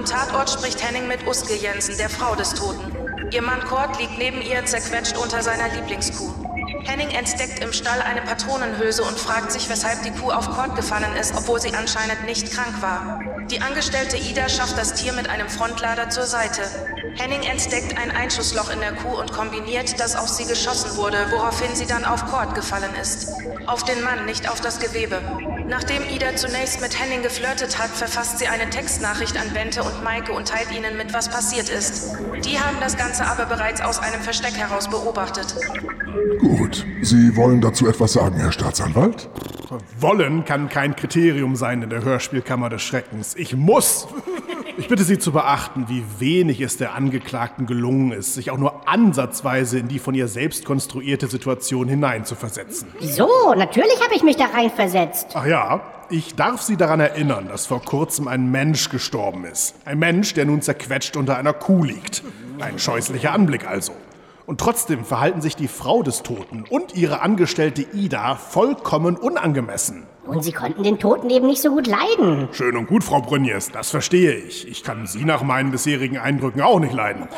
[0.02, 2.92] Am Tatort spricht Henning mit Uske Jensen, der Frau des Toten.
[3.30, 6.34] Ihr Mann Kurt liegt neben ihr zerquetscht unter seiner Lieblingskuh.
[6.86, 11.16] Henning entdeckt im Stall eine Patronenhülse und fragt sich, weshalb die Kuh auf Kurt gefallen
[11.20, 13.20] ist, obwohl sie anscheinend nicht krank war.
[13.52, 16.64] Die Angestellte Ida schafft das Tier mit einem Frontlader zur Seite.
[17.15, 21.76] Henning entdeckt ein Einschussloch in der Kuh und kombiniert, dass auf sie geschossen wurde, woraufhin
[21.76, 23.30] sie dann auf Kurt gefallen ist.
[23.67, 25.21] Auf den Mann, nicht auf das Gewebe.
[25.67, 30.32] Nachdem Ida zunächst mit Henning geflirtet hat, verfasst sie eine Textnachricht an Bente und Maike
[30.32, 32.13] und teilt ihnen mit, was passiert ist.
[32.45, 35.56] Die haben das Ganze aber bereits aus einem Versteck heraus beobachtet.
[36.39, 36.86] Gut.
[37.02, 39.30] Sie wollen dazu etwas sagen, Herr Staatsanwalt?
[40.00, 43.36] Wollen kann kein Kriterium sein in der Hörspielkammer des Schreckens.
[43.36, 44.08] Ich muss.
[44.82, 48.89] Ich bitte Sie zu beachten, wie wenig es der Angeklagten gelungen ist, sich auch nur
[48.89, 52.88] ansatzweise in die von ihr selbst konstruierte Situation hineinzuversetzen.
[53.00, 53.30] Wieso?
[53.56, 55.28] Natürlich habe ich mich da reinversetzt.
[55.36, 59.76] Ach ja, ich darf Sie daran erinnern, dass vor kurzem ein Mensch gestorben ist.
[59.86, 62.24] Ein Mensch, der nun zerquetscht unter einer Kuh liegt.
[62.60, 63.94] Ein scheußlicher Anblick also.
[64.52, 70.04] Und trotzdem verhalten sich die Frau des Toten und ihre Angestellte Ida vollkommen unangemessen.
[70.26, 72.50] Und Sie konnten den Toten eben nicht so gut leiden.
[72.52, 74.68] Schön und gut, Frau Brünjes, das verstehe ich.
[74.68, 77.30] Ich kann Sie nach meinen bisherigen Eindrücken auch nicht leiden.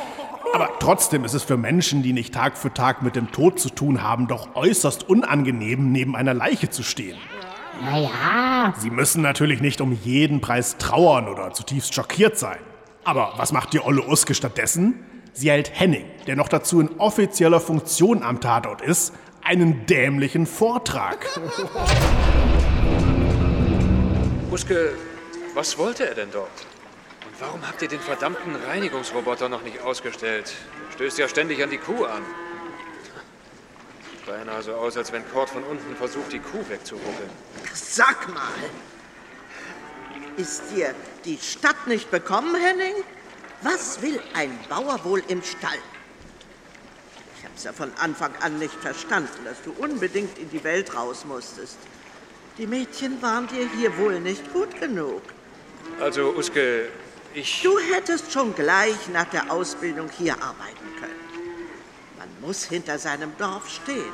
[0.56, 3.70] Aber trotzdem ist es für Menschen, die nicht Tag für Tag mit dem Tod zu
[3.70, 7.20] tun haben, doch äußerst unangenehm, neben einer Leiche zu stehen.
[7.86, 8.74] Naja.
[8.80, 12.58] Sie müssen natürlich nicht um jeden Preis trauern oder zutiefst schockiert sein.
[13.04, 14.96] Aber was macht die Olle Uske stattdessen?
[15.36, 21.26] Sie hält Henning, der noch dazu in offizieller Funktion am Tatort ist, einen dämlichen Vortrag.
[24.52, 24.94] Uske,
[25.56, 26.52] was wollte er denn dort?
[27.26, 30.54] Und warum habt ihr den verdammten Reinigungsroboter noch nicht ausgestellt?
[30.94, 32.22] Stößt ja ständig an die Kuh an.
[34.28, 37.32] Beinahe so aus, als wenn Kord von unten versucht, die Kuh wegzuruckeln.
[37.74, 38.44] Sag mal,
[40.38, 40.94] ist dir
[41.26, 42.94] die Stadt nicht bekommen, Henning?
[43.64, 45.80] Was will ein Bauer wohl im Stall?
[47.38, 51.24] Ich hab's ja von Anfang an nicht verstanden, dass du unbedingt in die Welt raus
[51.26, 51.78] musstest.
[52.58, 55.22] Die Mädchen waren dir hier wohl nicht gut genug.
[56.00, 56.90] Also, Uske,
[57.34, 57.62] ich.
[57.64, 61.14] Du hättest schon gleich nach der Ausbildung hier arbeiten können.
[62.18, 64.14] Man muss hinter seinem Dorf stehen.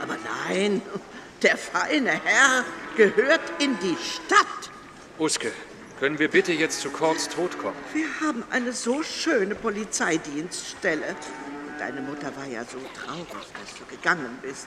[0.00, 0.16] Aber
[0.48, 0.82] nein,
[1.42, 2.64] der feine Herr
[2.96, 4.70] gehört in die Stadt.
[5.18, 5.52] Uske,
[6.02, 7.76] können wir bitte jetzt zu Kords Tod kommen?
[7.94, 11.06] Wir haben eine so schöne Polizeidienststelle.
[11.06, 14.66] Und deine Mutter war ja so traurig, dass du gegangen bist.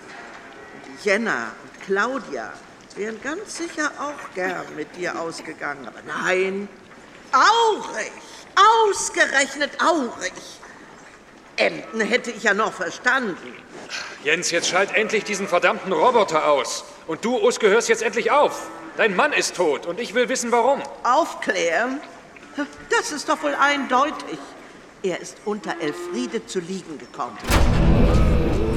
[0.88, 2.54] Und Jenna und Claudia
[2.96, 5.86] wären ganz sicher auch gern mit dir ausgegangen.
[5.86, 6.70] Aber nein,
[7.34, 8.14] Aurich,
[8.88, 10.62] ausgerechnet Aurich.
[11.58, 13.54] Emden hätte ich ja noch verstanden.
[14.24, 16.86] Jens, jetzt schalt endlich diesen verdammten Roboter aus.
[17.08, 18.70] Und du, Uske, hörst jetzt endlich auf.
[18.98, 20.80] Dein Mann ist tot und ich will wissen, warum.
[21.04, 22.00] Aufklären?
[22.90, 24.40] Das ist doch wohl eindeutig.
[25.04, 27.38] Er ist unter Elfriede zu liegen gekommen.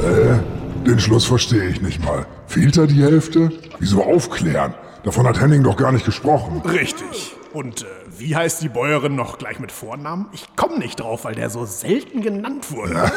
[0.03, 2.27] Äh, den Schluss verstehe ich nicht mal.
[2.49, 3.53] Fehlt da die Hälfte?
[3.79, 4.75] Wieso aufklären?
[5.05, 6.63] Davon hat Henning doch gar nicht gesprochen.
[6.63, 7.37] Richtig.
[7.53, 7.87] Und äh,
[8.19, 10.27] wie heißt die Bäuerin noch gleich mit Vornamen?
[10.33, 13.11] Ich komme nicht drauf, weil der so selten genannt wurde.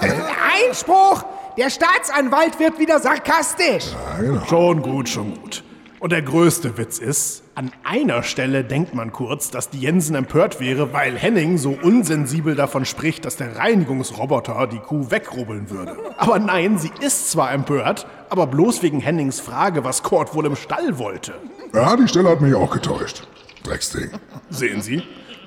[0.68, 1.24] Einspruch!
[1.58, 3.86] Der Staatsanwalt wird wieder sarkastisch.
[4.48, 5.64] Schon gut, schon gut.
[6.04, 10.60] Und der größte Witz ist, an einer Stelle denkt man kurz, dass die Jensen empört
[10.60, 15.96] wäre, weil Henning so unsensibel davon spricht, dass der Reinigungsroboter die Kuh wegrubbeln würde.
[16.18, 20.56] Aber nein, sie ist zwar empört, aber bloß wegen Hennings Frage, was Kurt wohl im
[20.56, 21.32] Stall wollte.
[21.72, 23.26] Ja, die Stelle hat mich auch getäuscht.
[23.62, 24.10] Drecksding.
[24.50, 25.02] Sehen Sie?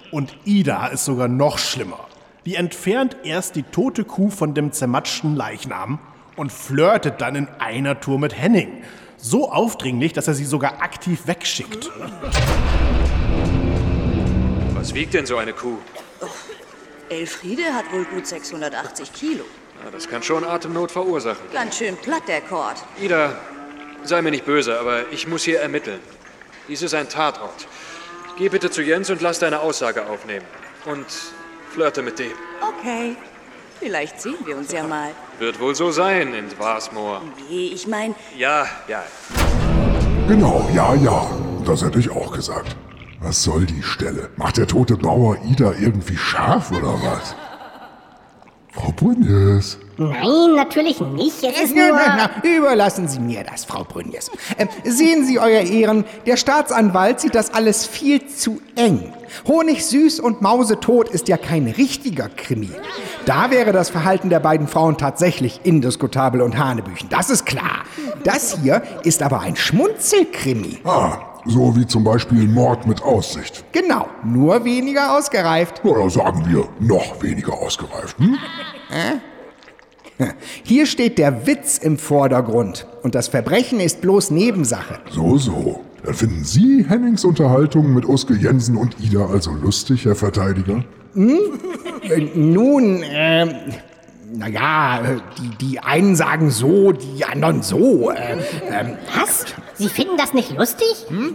[0.09, 1.99] Und Ida ist sogar noch schlimmer.
[2.47, 5.99] Die entfernt erst die tote Kuh von dem zermatschten Leichnam
[6.35, 8.81] und flirtet dann in einer Tour mit Henning.
[9.17, 11.89] So aufdringlich, dass er sie sogar aktiv wegschickt.
[14.75, 15.77] Was wiegt denn so eine Kuh?
[17.09, 19.43] Elfriede hat wohl gut 680 Kilo.
[19.83, 21.41] Na, das kann schon Atemnot verursachen.
[21.51, 22.83] Ganz schön platt, der Kord.
[23.01, 23.35] Ida,
[24.03, 25.99] sei mir nicht böse, aber ich muss hier ermitteln.
[26.67, 27.67] Dies ist ein Tatort.
[28.37, 30.45] Geh bitte zu Jens und lass deine Aussage aufnehmen.
[30.85, 31.07] Und
[31.71, 32.33] flirte mit dem.
[32.61, 33.15] Okay.
[33.79, 35.11] Vielleicht sehen wir uns ja mal.
[35.39, 37.21] Wird wohl so sein in Wasmoor.
[37.49, 39.03] Nee, ich mein, Ja, ja.
[40.27, 41.27] Genau, ja, ja.
[41.65, 42.75] Das hätte ich auch gesagt.
[43.21, 44.29] Was soll die Stelle?
[44.35, 47.35] Macht der tote Bauer Ida irgendwie scharf oder was?
[48.71, 49.79] Frau Brünjes.
[49.97, 51.43] Nein, natürlich nicht.
[51.43, 51.89] Es ist nur...
[51.91, 54.29] na, na, überlassen Sie mir das, Frau Brünjes.
[54.57, 59.13] Ähm, sehen Sie, Euer Ehren, der Staatsanwalt sieht das alles viel zu eng.
[59.47, 62.69] Honig süß und Mausetot ist ja kein richtiger Krimi.
[63.25, 67.09] Da wäre das Verhalten der beiden Frauen tatsächlich indiskutabel und Hanebüchen.
[67.09, 67.83] Das ist klar.
[68.23, 70.79] Das hier ist aber ein Schmunzelkrimi.
[70.85, 73.63] Ah, so wie zum Beispiel Mord mit Aussicht.
[73.71, 75.83] Genau, nur weniger ausgereift.
[75.83, 78.17] Oder sagen wir, noch weniger ausgereift.
[78.19, 78.37] Hm?
[80.63, 84.99] Hier steht der Witz im Vordergrund und das Verbrechen ist bloß Nebensache.
[85.11, 85.81] So, so.
[86.03, 90.83] Dann finden Sie Hennings Unterhaltung mit Oske Jensen und Ida also lustig, Herr Verteidiger?
[91.13, 91.39] Hm?
[92.35, 93.49] Nun, ähm,
[94.33, 94.99] naja,
[95.37, 98.11] die, die einen sagen so, die anderen so.
[98.11, 98.37] Äh,
[98.69, 99.45] ähm, Was?
[99.75, 100.87] Sie finden das nicht lustig?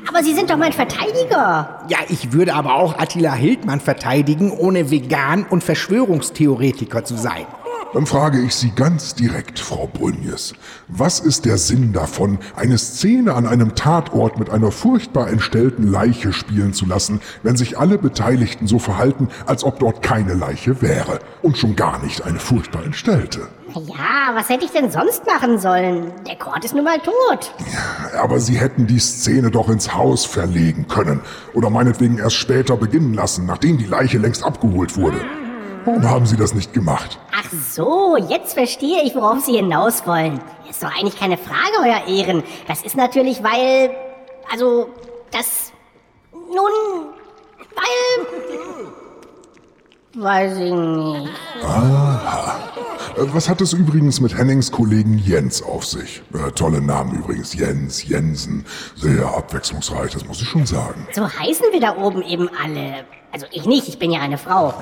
[0.08, 1.84] Aber Sie sind doch mein Verteidiger.
[1.88, 7.46] ja, ich würde aber auch Attila Hildmann verteidigen, ohne Vegan und Verschwörungstheoretiker zu sein.
[7.94, 10.54] Dann frage ich Sie ganz direkt, Frau Brünjes.
[10.88, 16.32] Was ist der Sinn davon, eine Szene an einem Tatort mit einer furchtbar entstellten Leiche
[16.32, 21.18] spielen zu lassen, wenn sich alle Beteiligten so verhalten, als ob dort keine Leiche wäre
[21.42, 23.40] und schon gar nicht eine furchtbar entstellte?
[23.74, 26.12] Ja, was hätte ich denn sonst machen sollen?
[26.26, 27.54] Der Kord ist nun mal tot.
[28.18, 31.20] Aber Sie hätten die Szene doch ins Haus verlegen können
[31.52, 35.20] oder meinetwegen erst später beginnen lassen, nachdem die Leiche längst abgeholt wurde.
[35.84, 37.18] Warum haben Sie das nicht gemacht?
[37.32, 40.40] Ach so, jetzt verstehe ich, worauf Sie hinaus wollen.
[40.68, 42.42] Ist doch eigentlich keine Frage, Euer Ehren.
[42.68, 43.90] Das ist natürlich, weil.
[44.50, 44.88] Also,
[45.30, 45.72] das.
[46.32, 47.08] Nun.
[47.74, 48.26] Weil.
[50.14, 51.30] Weiß ich nicht.
[51.64, 52.58] Aha.
[53.16, 56.22] Was hat es übrigens mit Hennings Kollegen Jens auf sich?
[56.34, 57.54] Äh, tolle Namen übrigens.
[57.54, 58.64] Jens, Jensen.
[58.96, 61.06] Sehr abwechslungsreich, das muss ich schon sagen.
[61.12, 63.04] So heißen wir da oben eben alle.
[63.30, 64.74] Also ich nicht, ich bin ja eine Frau.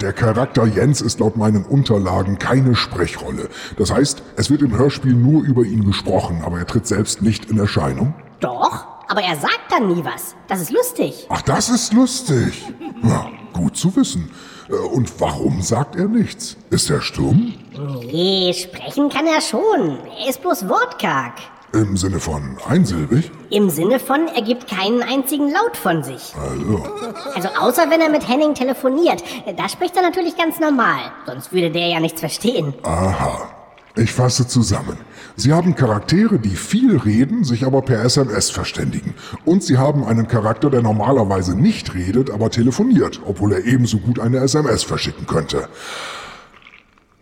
[0.00, 3.48] Der Charakter Jens ist laut meinen Unterlagen keine Sprechrolle.
[3.78, 7.46] Das heißt, es wird im Hörspiel nur über ihn gesprochen, aber er tritt selbst nicht
[7.46, 8.14] in Erscheinung.
[8.40, 10.34] Doch, aber er sagt dann nie was.
[10.48, 11.26] Das ist lustig.
[11.30, 12.66] Ach, das ist lustig.
[13.02, 14.30] Ja, gut zu wissen.
[14.68, 16.56] Äh, Und warum sagt er nichts?
[16.70, 17.54] Ist er stumm?
[18.00, 19.98] Nee, sprechen kann er schon.
[20.22, 21.34] Er ist bloß wortkarg.
[21.76, 23.30] Im Sinne von einsilbig?
[23.50, 26.34] Im Sinne von, er gibt keinen einzigen Laut von sich.
[26.40, 26.82] Also,
[27.34, 29.22] Also außer wenn er mit Henning telefoniert.
[29.56, 30.98] Da spricht er natürlich ganz normal.
[31.26, 32.74] Sonst würde der ja nichts verstehen.
[32.82, 33.50] aha.
[33.98, 34.98] Ich fasse zusammen.
[35.36, 39.14] Sie haben Charaktere, die viel reden, sich aber per SMS verständigen.
[39.46, 44.20] Und Sie haben einen Charakter, der normalerweise nicht redet, aber telefoniert, obwohl er ebenso gut
[44.20, 45.68] eine SMS verschicken könnte.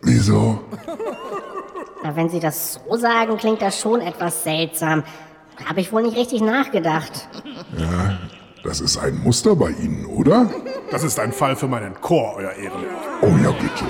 [0.01, 0.59] Wieso?
[2.03, 5.03] Na, wenn Sie das so sagen, klingt das schon etwas seltsam.
[5.65, 7.27] Habe ich wohl nicht richtig nachgedacht.
[7.77, 8.19] Ja,
[8.63, 10.49] das ist ein Muster bei Ihnen, oder?
[10.91, 12.83] Das ist ein Fall für meinen Chor, Euer Ehren.
[13.21, 13.85] Oh ja, bitte.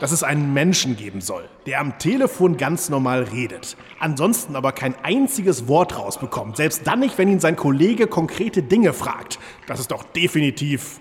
[0.00, 4.94] Dass es einen Menschen geben soll, der am Telefon ganz normal redet, ansonsten aber kein
[5.02, 9.38] einziges Wort rausbekommt, selbst dann nicht, wenn ihn sein Kollege konkrete Dinge fragt.
[9.66, 10.98] Das ist doch definitiv.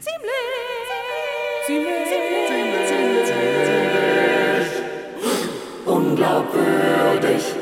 [6.19, 7.55] Unglaubwürdig.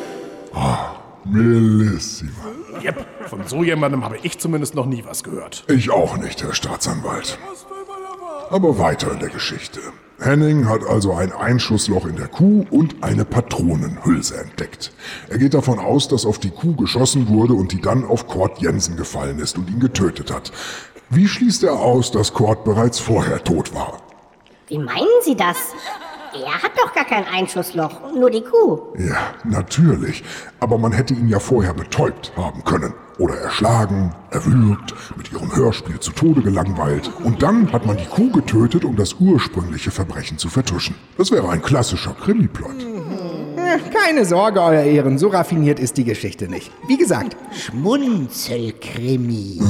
[1.25, 2.31] Millissima.
[2.83, 5.63] Yep, von so jemandem habe ich zumindest noch nie was gehört.
[5.67, 7.37] Ich auch nicht, Herr Staatsanwalt.
[8.49, 9.79] Aber weiter in der Geschichte.
[10.19, 14.91] Henning hat also ein Einschussloch in der Kuh und eine Patronenhülse entdeckt.
[15.29, 18.59] Er geht davon aus, dass auf die Kuh geschossen wurde und die dann auf Kurt
[18.59, 20.51] Jensen gefallen ist und ihn getötet hat.
[21.09, 24.01] Wie schließt er aus, dass Kurt bereits vorher tot war?
[24.67, 25.57] Wie meinen Sie das?
[26.33, 28.79] Er hat doch gar kein Einschussloch, nur die Kuh.
[28.97, 30.23] Ja, natürlich.
[30.59, 32.93] Aber man hätte ihn ja vorher betäubt haben können.
[33.17, 37.09] Oder erschlagen, erwürgt, mit ihrem Hörspiel zu Tode gelangweilt.
[37.23, 40.95] Und dann hat man die Kuh getötet, um das ursprüngliche Verbrechen zu vertuschen.
[41.17, 42.75] Das wäre ein klassischer Krimiplot.
[43.93, 46.71] Keine Sorge, Euer Ehren, so raffiniert ist die Geschichte nicht.
[46.87, 49.61] Wie gesagt, Schmunzelkrimi.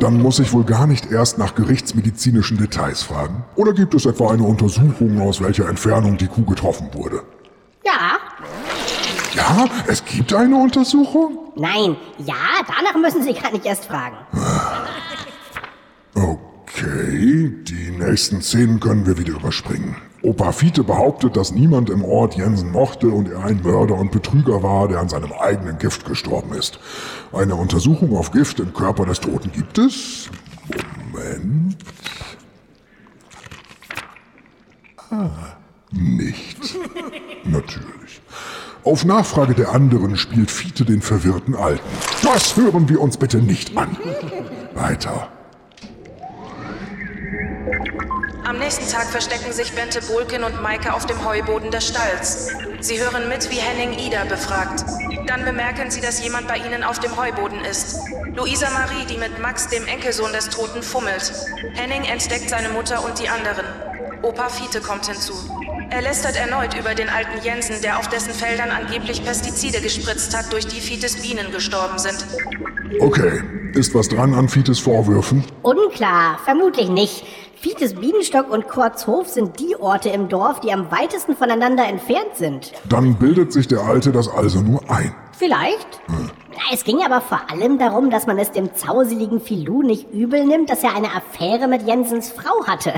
[0.00, 3.44] Dann muss ich wohl gar nicht erst nach gerichtsmedizinischen Details fragen.
[3.56, 7.22] Oder gibt es etwa eine Untersuchung, aus welcher Entfernung die Kuh getroffen wurde?
[7.84, 8.18] Ja.
[9.34, 11.38] Ja, es gibt eine Untersuchung?
[11.56, 12.34] Nein, ja,
[12.66, 14.16] danach müssen Sie gar nicht erst fragen.
[16.14, 19.96] Okay, die nächsten Szenen können wir wieder überspringen.
[20.26, 24.60] Opa Fiete behauptet, dass niemand im Ort Jensen mochte und er ein Mörder und Betrüger
[24.60, 26.80] war, der an seinem eigenen Gift gestorben ist.
[27.32, 30.28] Eine Untersuchung auf Gift im Körper des Toten gibt es.
[31.12, 31.76] Moment.
[35.10, 35.28] Ah,
[35.92, 36.76] nicht.
[37.44, 38.20] Natürlich.
[38.82, 41.88] Auf Nachfrage der anderen spielt Fiete den verwirrten Alten.
[42.22, 43.96] Das hören wir uns bitte nicht an.
[44.74, 45.28] Weiter.
[48.44, 52.48] Am nächsten Tag verstecken sich Bente Bolkin und Maike auf dem Heuboden des Stalls.
[52.80, 54.84] Sie hören mit, wie Henning Ida befragt.
[55.26, 57.98] Dann bemerken sie, dass jemand bei ihnen auf dem Heuboden ist.
[58.34, 61.32] Luisa Marie, die mit Max, dem Enkelsohn des Toten, fummelt.
[61.74, 63.66] Henning entdeckt seine Mutter und die anderen.
[64.22, 65.34] Opa Fiete kommt hinzu.
[65.90, 70.52] Er lästert erneut über den alten Jensen, der auf dessen Feldern angeblich Pestizide gespritzt hat,
[70.52, 72.24] durch die Fietes Bienen gestorben sind.
[73.00, 73.42] Okay,
[73.74, 75.44] ist was dran an Fietes Vorwürfen?
[75.62, 77.24] Unklar, vermutlich nicht.
[77.58, 82.72] Fietes Bienenstock und Kurzhof sind die Orte im Dorf, die am weitesten voneinander entfernt sind.
[82.88, 85.14] Dann bildet sich der Alte das also nur ein.
[85.32, 86.00] Vielleicht.
[86.06, 86.16] Na,
[86.72, 90.68] Es ging aber vor allem darum, dass man es dem zauseligen Filou nicht übel nimmt,
[90.68, 92.92] dass er eine Affäre mit Jensens Frau hatte.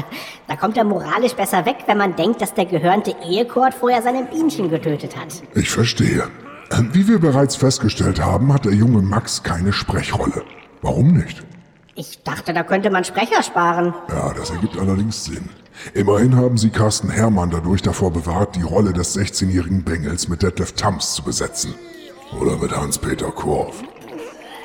[0.48, 4.24] Da kommt er moralisch besser weg, wenn man denkt, dass der gehörnte Ehekord vorher seine
[4.24, 5.40] Bienchen getötet hat.
[5.54, 6.24] Ich verstehe.
[6.92, 10.42] Wie wir bereits festgestellt haben, hat der junge Max keine Sprechrolle.
[10.82, 11.42] Warum nicht?
[11.98, 13.92] Ich dachte, da könnte man Sprecher sparen.
[14.08, 15.48] Ja, das ergibt allerdings Sinn.
[15.94, 20.74] Immerhin haben sie Carsten Herrmann dadurch davor bewahrt, die Rolle des 16-jährigen Bengels mit Detlef
[20.74, 21.74] Tams zu besetzen.
[22.40, 23.82] Oder mit Hans-Peter Korff.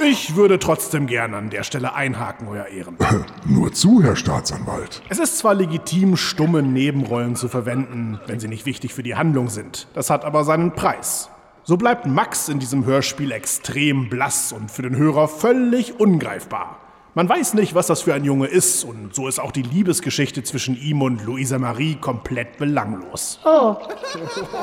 [0.07, 2.97] Ich würde trotzdem gern an der Stelle einhaken, Euer Ehren.
[3.45, 5.01] Nur zu, Herr Staatsanwalt.
[5.09, 9.49] Es ist zwar legitim, stumme Nebenrollen zu verwenden, wenn sie nicht wichtig für die Handlung
[9.49, 9.87] sind.
[9.95, 11.31] Das hat aber seinen Preis.
[11.63, 16.77] So bleibt Max in diesem Hörspiel extrem blass und für den Hörer völlig ungreifbar.
[17.15, 20.41] Man weiß nicht, was das für ein Junge ist und so ist auch die Liebesgeschichte
[20.41, 23.39] zwischen ihm und Luisa Marie komplett belanglos.
[23.45, 23.75] Oh.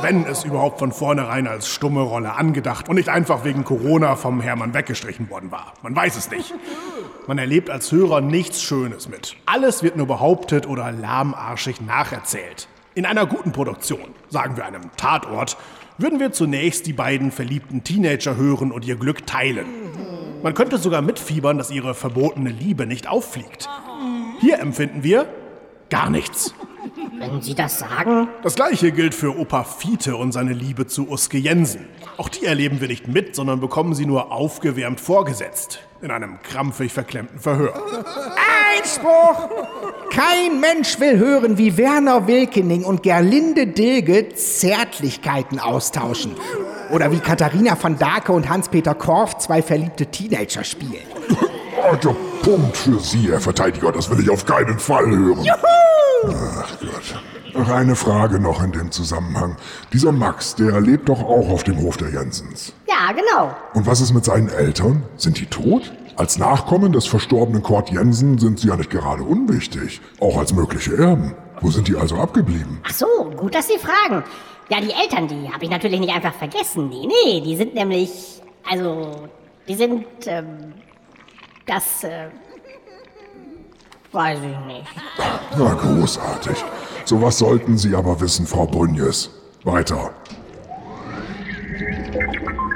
[0.01, 4.41] Wenn es überhaupt von vornherein als stumme Rolle angedacht und nicht einfach wegen Corona vom
[4.41, 5.75] Hermann weggestrichen worden war.
[5.83, 6.53] Man weiß es nicht.
[7.29, 9.37] Man erlebt als Hörer nichts Schönes mit.
[9.47, 12.67] Alles wird nur behauptet oder lahmarschig nacherzählt.
[12.97, 15.57] In einer guten Produktion, sagen wir einem Tatort,
[15.99, 19.67] würden wir zunächst die beiden verliebten Teenager hören und ihr Glück teilen.
[20.43, 23.69] Man könnte sogar mitfiebern, dass ihre verbotene Liebe nicht auffliegt.
[24.41, 25.27] Hier empfinden wir
[25.91, 26.55] gar nichts.
[27.19, 28.29] Wenn Sie das sagen.
[28.43, 31.87] Das gleiche gilt für Opa Fiete und seine Liebe zu Uske Jensen.
[32.17, 35.81] Auch die erleben wir nicht mit, sondern bekommen sie nur aufgewärmt vorgesetzt.
[36.01, 37.75] In einem krampfig verklemmten Verhör.
[38.75, 39.51] Einspruch!
[40.11, 46.33] Kein Mensch will hören, wie Werner Wilkening und Gerlinde Dilge Zärtlichkeiten austauschen.
[46.91, 51.07] Oder wie Katharina von Dake und Hans-Peter Korff zwei verliebte Teenager spielen.
[51.91, 55.45] Also Punkt für Sie, Herr Verteidiger, das will ich auf keinen Fall hören.
[55.45, 56.35] Juhu!
[56.59, 57.23] Ach Gott.
[57.55, 59.57] Noch eine Frage noch in dem Zusammenhang.
[59.93, 62.73] Dieser Max, der lebt doch auch auf dem Hof der Jensens.
[62.89, 63.55] Ja, genau.
[63.75, 65.03] Und was ist mit seinen Eltern?
[65.17, 65.93] Sind die tot?
[66.17, 70.01] Als Nachkommen des verstorbenen Kurt Jensen sind sie ja nicht gerade unwichtig.
[70.21, 71.35] Auch als mögliche Erben.
[71.61, 72.81] Wo sind die also abgeblieben?
[72.87, 74.23] Ach so, gut, dass Sie fragen.
[74.71, 76.89] Ja, die Eltern, die habe ich natürlich nicht einfach vergessen.
[76.89, 78.41] Nee, nee, die sind nämlich.
[78.71, 79.29] Also,
[79.67, 80.07] die sind.
[80.27, 80.75] Ähm,
[81.67, 82.05] das.
[82.05, 82.29] Äh,
[84.13, 84.87] weiß ich nicht.
[85.57, 86.57] Na, großartig.
[87.05, 89.31] Sowas sollten Sie aber wissen, Frau Brünjes.
[89.65, 90.13] Weiter.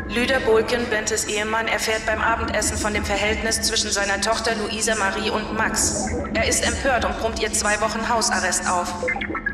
[0.08, 5.30] Lüder Bolken, Bentes Ehemann, erfährt beim Abendessen von dem Verhältnis zwischen seiner Tochter Luisa Marie
[5.30, 6.06] und Max.
[6.34, 8.94] Er ist empört und brummt ihr zwei Wochen Hausarrest auf.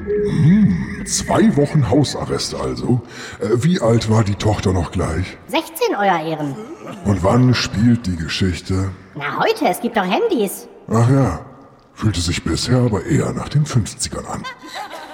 [0.06, 3.00] Hm, zwei Wochen Hausarrest also.
[3.40, 5.38] Äh, Wie alt war die Tochter noch gleich?
[5.48, 6.54] 16, Euer Ehren.
[7.04, 8.90] Und wann spielt die Geschichte?
[9.14, 10.68] Na, heute, es gibt doch Handys.
[10.88, 11.40] Ach ja,
[11.94, 14.44] fühlte sich bisher aber eher nach den 50ern an.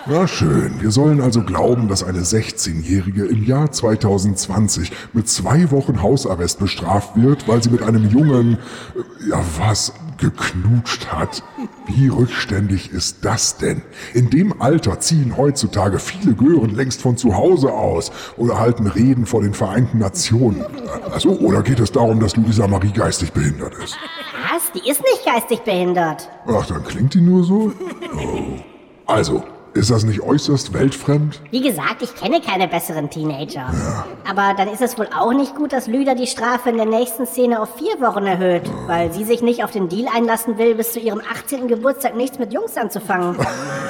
[0.08, 6.00] Na schön, wir sollen also glauben, dass eine 16-Jährige im Jahr 2020 mit zwei Wochen
[6.00, 8.58] Hausarrest bestraft wird, weil sie mit einem Jungen,
[8.94, 11.42] äh, ja was, geknutscht hat.
[11.86, 13.82] Wie rückständig ist das denn?
[14.14, 19.26] In dem Alter ziehen heutzutage viele Gören längst von zu Hause aus oder halten Reden
[19.26, 20.64] vor den Vereinten Nationen.
[21.10, 23.96] Also, oder geht es darum, dass Luisa Marie geistig behindert ist?
[24.52, 24.70] Was?
[24.72, 26.30] Die ist nicht geistig behindert.
[26.46, 27.72] Ach, dann klingt die nur so?
[28.14, 28.60] Oh.
[29.06, 29.42] Also,
[29.76, 31.40] ist das nicht äußerst weltfremd?
[31.50, 33.66] Wie gesagt, ich kenne keine besseren Teenager.
[34.28, 37.26] Aber dann ist es wohl auch nicht gut, dass Lüder die Strafe in der nächsten
[37.26, 40.92] Szene auf vier Wochen erhöht, weil sie sich nicht auf den Deal einlassen will, bis
[40.92, 41.68] zu ihrem 18.
[41.68, 43.36] Geburtstag nichts mit Jungs anzufangen.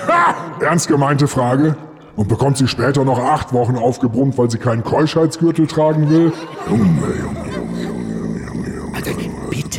[0.61, 1.77] Ernst gemeinte Frage?
[2.17, 6.33] Und bekommt sie später noch acht Wochen aufgebrummt, weil sie keinen Keuschheitsgürtel tragen will?
[6.69, 6.85] Junge,
[7.21, 7.56] Junge,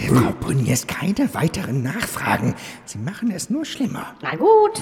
[0.08, 2.56] Frau Brünjes, keine weiteren Nachfragen.
[2.86, 4.16] Sie machen es nur schlimmer.
[4.22, 4.82] Na gut.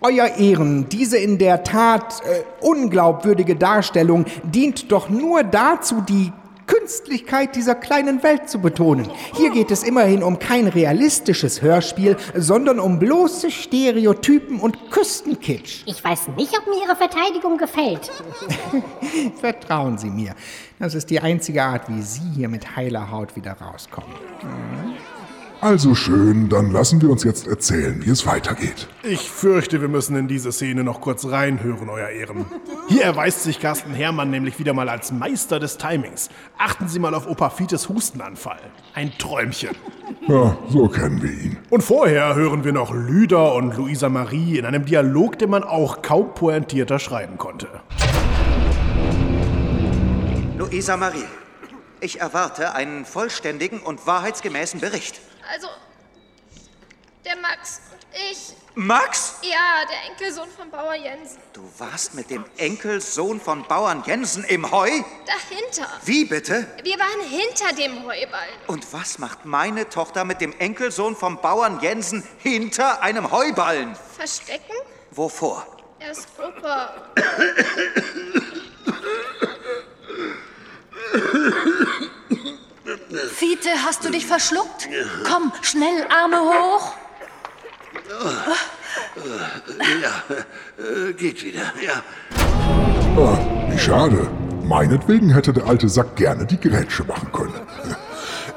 [0.00, 6.32] Euer Ehren, diese in der Tat äh, unglaubwürdige Darstellung dient doch nur dazu, die
[6.66, 9.08] Künstlichkeit dieser kleinen Welt zu betonen.
[9.34, 15.82] Hier geht es immerhin um kein realistisches Hörspiel, sondern um bloße Stereotypen und Küstenkitsch.
[15.86, 18.10] Ich weiß nicht, ob mir Ihre Verteidigung gefällt.
[19.40, 20.34] Vertrauen Sie mir.
[20.78, 24.12] Das ist die einzige Art, wie Sie hier mit heiler Haut wieder rauskommen.
[25.64, 28.86] Also schön, dann lassen wir uns jetzt erzählen, wie es weitergeht.
[29.02, 32.44] Ich fürchte, wir müssen in diese Szene noch kurz reinhören, Euer Ehren.
[32.86, 36.28] Hier erweist sich Carsten Herrmann nämlich wieder mal als Meister des Timings.
[36.58, 38.60] Achten Sie mal auf Opa Fites Hustenanfall.
[38.92, 39.74] Ein Träumchen.
[40.28, 41.56] Ja, so kennen wir ihn.
[41.70, 46.02] Und vorher hören wir noch Lüder und Luisa Marie in einem Dialog, den man auch
[46.02, 47.68] kaum pointierter schreiben konnte.
[50.58, 51.24] Luisa Marie,
[52.00, 55.22] ich erwarte einen vollständigen und wahrheitsgemäßen Bericht.
[55.50, 55.68] Also,
[57.24, 58.54] der Max und ich.
[58.74, 59.36] Max?
[59.42, 61.38] Ja, der Enkelsohn von Bauer Jensen.
[61.52, 64.90] Du warst mit dem Enkelsohn von Bauern Jensen im Heu?
[65.26, 65.88] Dahinter.
[66.04, 66.66] Wie bitte?
[66.82, 68.54] Wir waren hinter dem Heuballen.
[68.66, 73.96] Und was macht meine Tochter mit dem Enkelsohn vom Bauern Jensen hinter einem Heuballen?
[74.16, 74.74] Verstecken?
[75.10, 75.66] Wovor?
[76.00, 76.94] Er ist Opa.
[83.32, 84.88] Fiete, hast du dich verschluckt?
[85.30, 86.94] Komm, schnell, Arme hoch.
[90.02, 90.36] Ja,
[90.78, 92.02] äh, geht wieder, ja.
[93.16, 93.38] Ah,
[93.70, 94.28] wie schade.
[94.64, 97.54] Meinetwegen hätte der alte Sack gerne die Grätsche machen können.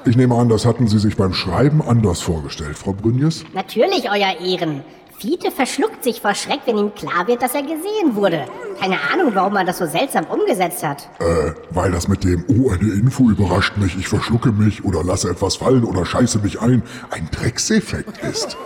[0.05, 3.43] Ich nehme an, das hatten Sie sich beim Schreiben anders vorgestellt, Frau Brünjes?
[3.53, 4.83] Natürlich, Euer Ehren.
[5.19, 8.45] Fiete verschluckt sich vor Schreck, wenn ihm klar wird, dass er gesehen wurde.
[8.79, 11.09] Keine Ahnung, warum man das so seltsam umgesetzt hat.
[11.19, 15.31] Äh, weil das mit dem, oh, eine Info überrascht mich, ich verschlucke mich oder lasse
[15.31, 18.57] etwas fallen oder scheiße mich ein, ein Dreckseffekt ist.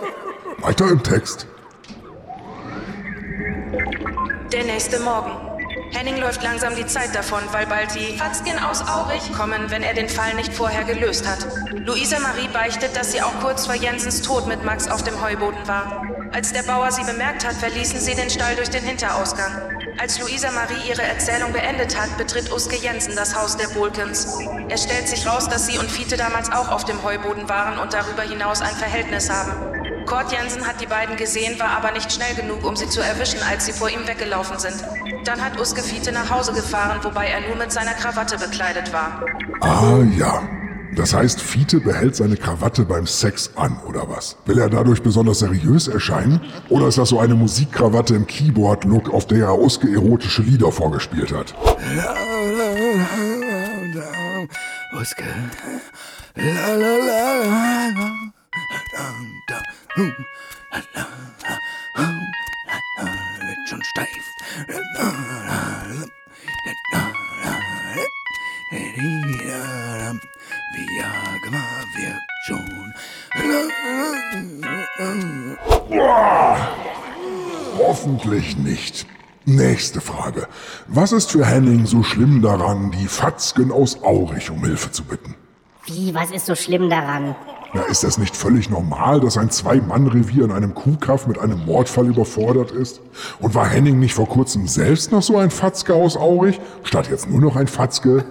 [0.60, 1.46] Weiter im Text.
[4.52, 5.51] Der nächste Morgen.
[5.92, 9.94] Henning läuft langsam die Zeit davon, weil bald die Fatzken aus Aurich kommen, wenn er
[9.94, 11.46] den Fall nicht vorher gelöst hat.
[11.84, 15.66] Luisa Marie beichtet, dass sie auch kurz vor Jensens Tod mit Max auf dem Heuboden
[15.68, 16.02] war.
[16.32, 19.52] Als der Bauer sie bemerkt hat, verließen sie den Stall durch den Hinterausgang.
[19.98, 24.38] Als Luisa Marie ihre Erzählung beendet hat, betritt Uske Jensen das Haus der Bolkens.
[24.70, 27.92] Es stellt sich raus, dass sie und Fiete damals auch auf dem Heuboden waren und
[27.92, 29.81] darüber hinaus ein Verhältnis haben.
[30.06, 33.40] Kurt Jensen hat die beiden gesehen, war aber nicht schnell genug, um sie zu erwischen,
[33.42, 34.84] als sie vor ihm weggelaufen sind.
[35.24, 39.24] Dann hat Uske Fiete nach Hause gefahren, wobei er nur mit seiner Krawatte bekleidet war.
[39.60, 40.42] Ah ja.
[40.94, 44.36] Das heißt, Fiete behält seine Krawatte beim Sex an, oder was?
[44.44, 46.42] Will er dadurch besonders seriös erscheinen?
[46.68, 51.32] Oder ist das so eine Musikkrawatte im Keyboard-Look, auf der er Uske erotische Lieder vorgespielt
[51.32, 51.54] hat?
[55.00, 55.24] Uske.
[56.34, 57.36] La la la
[57.94, 58.41] la
[63.38, 64.08] Wird schon steif.
[70.74, 71.66] Viagra
[71.96, 72.94] wirkt schon.
[77.78, 79.06] Hoffentlich nicht.
[79.44, 80.46] Nächste Frage.
[80.86, 85.34] Was ist für Henning so schlimm daran, die Fatzken aus Aurich um Hilfe zu bitten?
[85.86, 87.34] Wie, was ist so schlimm daran?
[87.74, 92.06] Na, ist es nicht völlig normal, dass ein Zwei-Mann-Revier in einem Kuhkaff mit einem Mordfall
[92.06, 93.00] überfordert ist?
[93.40, 97.30] Und war Henning nicht vor kurzem selbst noch so ein Fatzke aus Aurich, statt jetzt
[97.30, 98.26] nur noch ein Fatzke?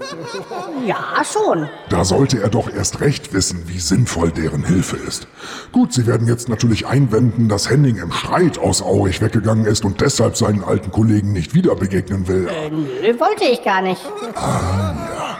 [0.86, 1.68] Ja, schon.
[1.90, 5.28] Da sollte er doch erst recht wissen, wie sinnvoll deren Hilfe ist.
[5.72, 10.02] Gut, Sie werden jetzt natürlich einwenden, dass Henning im Streit aus Aurich weggegangen ist und
[10.02, 12.48] deshalb seinen alten Kollegen nicht wieder begegnen will.
[12.48, 14.02] Äh, nö, wollte ich gar nicht.
[14.36, 15.38] Ah, ja.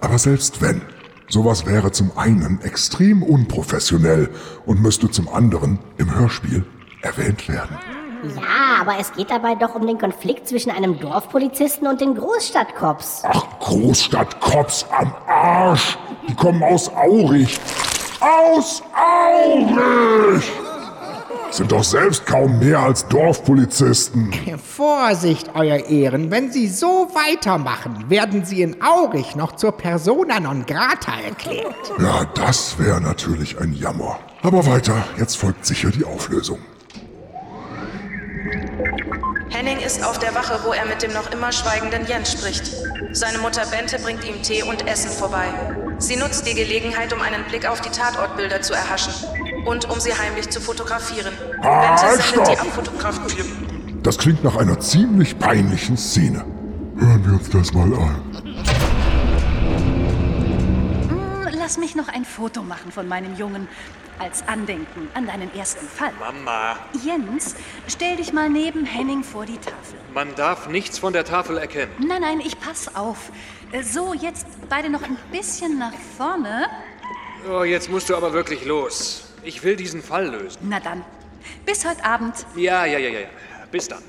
[0.00, 0.82] Aber selbst wenn,
[1.28, 4.30] sowas wäre zum einen extrem unprofessionell
[4.66, 6.64] und müsste zum anderen im Hörspiel
[7.02, 7.76] erwähnt werden.
[8.34, 13.22] Ja, aber es geht dabei doch um den Konflikt zwischen einem Dorfpolizisten und den Großstadtcops.
[13.24, 15.96] Ach, Großstadtcops am Arsch!
[16.28, 17.58] Die kommen aus Aurich!
[18.20, 20.50] Aus Aurich!
[21.58, 24.32] Sind doch selbst kaum mehr als Dorfpolizisten.
[24.64, 30.64] Vorsicht, Euer Ehren, wenn Sie so weitermachen, werden Sie in Aurich noch zur Persona non
[30.66, 31.74] grata erklärt.
[31.98, 34.20] Ja, das wäre natürlich ein Jammer.
[34.42, 36.60] Aber weiter, jetzt folgt sicher die Auflösung.
[39.50, 42.72] Henning ist auf der Wache, wo er mit dem noch immer schweigenden Jens spricht.
[43.10, 45.48] Seine Mutter Bente bringt ihm Tee und Essen vorbei.
[45.98, 49.12] Sie nutzt die Gelegenheit, um einen Blick auf die Tatortbilder zu erhaschen
[49.68, 51.32] und um sie heimlich zu fotografieren.
[51.62, 54.02] Halt, Bente sendet stopp!
[54.02, 56.44] Das klingt nach einer ziemlich peinlichen Szene.
[56.98, 58.22] Hören wir uns das mal an.
[61.08, 63.68] Hm, Lass mich noch ein Foto machen von meinem Jungen.
[64.20, 66.10] Als Andenken an deinen ersten Fall.
[66.18, 67.54] Mama, Jens,
[67.86, 69.96] stell dich mal neben Henning vor die Tafel.
[70.12, 71.92] man darf nichts von der Tafel erkennen.
[72.00, 73.30] Nein, nein, ich pass auf.
[73.70, 76.66] Äh, So, jetzt beide noch ein bisschen nach vorne.
[77.48, 79.27] Oh, jetzt musst du aber wirklich los.
[79.48, 80.58] Ich will diesen Fall lösen.
[80.60, 81.02] Na dann,
[81.64, 82.34] bis heute Abend.
[82.54, 83.20] Ja, ja, ja, ja.
[83.20, 83.28] ja.
[83.70, 84.02] Bis dann.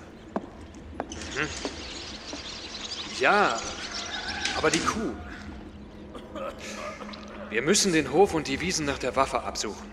[1.34, 1.48] Hm?
[3.22, 3.58] Ja,
[4.58, 5.14] aber die Kuh.
[7.50, 9.90] Wir müssen den Hof und die Wiesen nach der Waffe absuchen.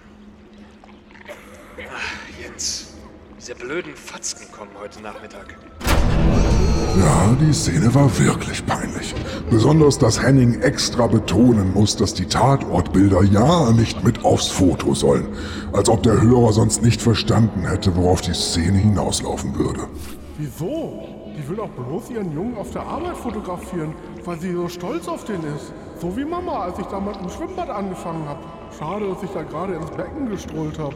[1.95, 2.95] Ach, Jens,
[3.39, 5.55] diese blöden Fatzken kommen heute Nachmittag.
[6.99, 9.15] Ja, die Szene war wirklich peinlich.
[9.51, 15.29] Besonders, dass Henning extra betonen muss, dass die Tatortbilder ja nicht mit aufs Foto sollen.
[15.73, 19.81] Als ob der Hörer sonst nicht verstanden hätte, worauf die Szene hinauslaufen würde.
[20.39, 21.17] Wieso?
[21.37, 25.25] Die will auch bloß ihren Jungen auf der Arbeit fotografieren, weil sie so stolz auf
[25.25, 25.73] den ist.
[26.01, 28.41] So wie Mama, als ich damals im Schwimmbad angefangen habe.
[28.79, 30.95] Schade, dass ich da gerade ins Becken gestrollt habe.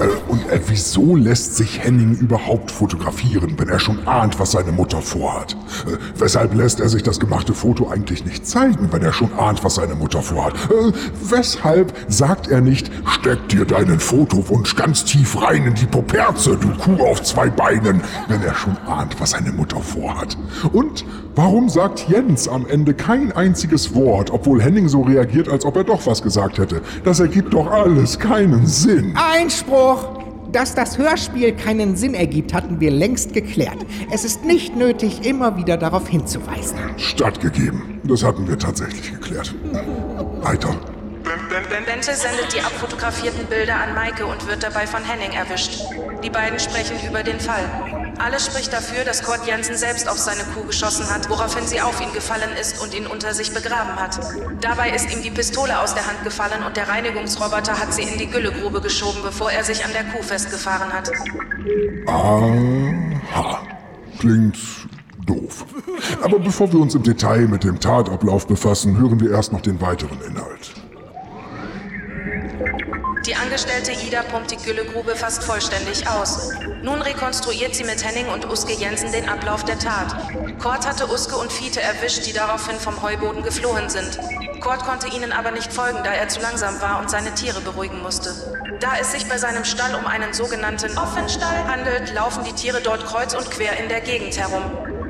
[0.00, 4.72] Äh, Und äh, wieso lässt sich Henning überhaupt fotografieren, wenn er schon ahnt, was seine
[4.72, 5.54] Mutter vorhat?
[5.86, 9.64] Äh, weshalb lässt er sich das gemachte Foto eigentlich nicht zeigen, wenn er schon ahnt,
[9.64, 10.54] was seine Mutter vorhat?
[10.70, 10.92] Äh,
[11.30, 16.68] weshalb sagt er nicht, steck dir deinen Fotowunsch ganz tief rein in die Poperze, du
[16.76, 20.36] Kuh auf zwei Beinen, wenn er schon ahnt, was seine Mutter vorhat?
[20.72, 25.76] Und warum sagt Jens am Ende kein einziges Wort, obwohl Henning so reagiert, als ob
[25.76, 26.82] er doch was gesagt hätte?
[27.04, 29.14] Das ergibt doch alles keinen Sinn.
[29.16, 29.85] Einspruch!
[30.52, 33.76] Dass das Hörspiel keinen Sinn ergibt, hatten wir längst geklärt.
[34.10, 36.78] Es ist nicht nötig, immer wieder darauf hinzuweisen.
[36.96, 38.00] Stattgegeben.
[38.04, 39.54] Das hatten wir tatsächlich geklärt.
[40.40, 40.74] Weiter.
[41.86, 45.80] Bente sendet die abfotografierten Bilder an Maike und wird dabei von Henning erwischt.
[46.22, 47.64] Die beiden sprechen über den Fall.
[48.18, 52.00] Alles spricht dafür, dass Kurt Jensen selbst auf seine Kuh geschossen hat, woraufhin sie auf
[52.00, 54.18] ihn gefallen ist und ihn unter sich begraben hat.
[54.60, 58.18] Dabei ist ihm die Pistole aus der Hand gefallen und der Reinigungsroboter hat sie in
[58.18, 61.10] die Güllegrube geschoben, bevor er sich an der Kuh festgefahren hat.
[62.06, 63.62] Aha.
[64.18, 64.56] Klingt
[65.26, 65.66] doof.
[66.22, 69.80] Aber bevor wir uns im Detail mit dem Tatablauf befassen, hören wir erst noch den
[69.80, 70.85] weiteren Inhalt.
[73.26, 76.52] Die Angestellte Ida pumpt die Güllegrube fast vollständig aus.
[76.82, 80.14] Nun rekonstruiert sie mit Henning und Uske Jensen den Ablauf der Tat.
[80.62, 84.20] Kurt hatte Uske und Fiete erwischt, die daraufhin vom Heuboden geflohen sind.
[84.60, 88.00] Kurt konnte ihnen aber nicht folgen, da er zu langsam war und seine Tiere beruhigen
[88.00, 88.32] musste.
[88.78, 93.04] Da es sich bei seinem Stall um einen sogenannten Offenstall handelt, laufen die Tiere dort
[93.06, 94.62] kreuz und quer in der Gegend herum.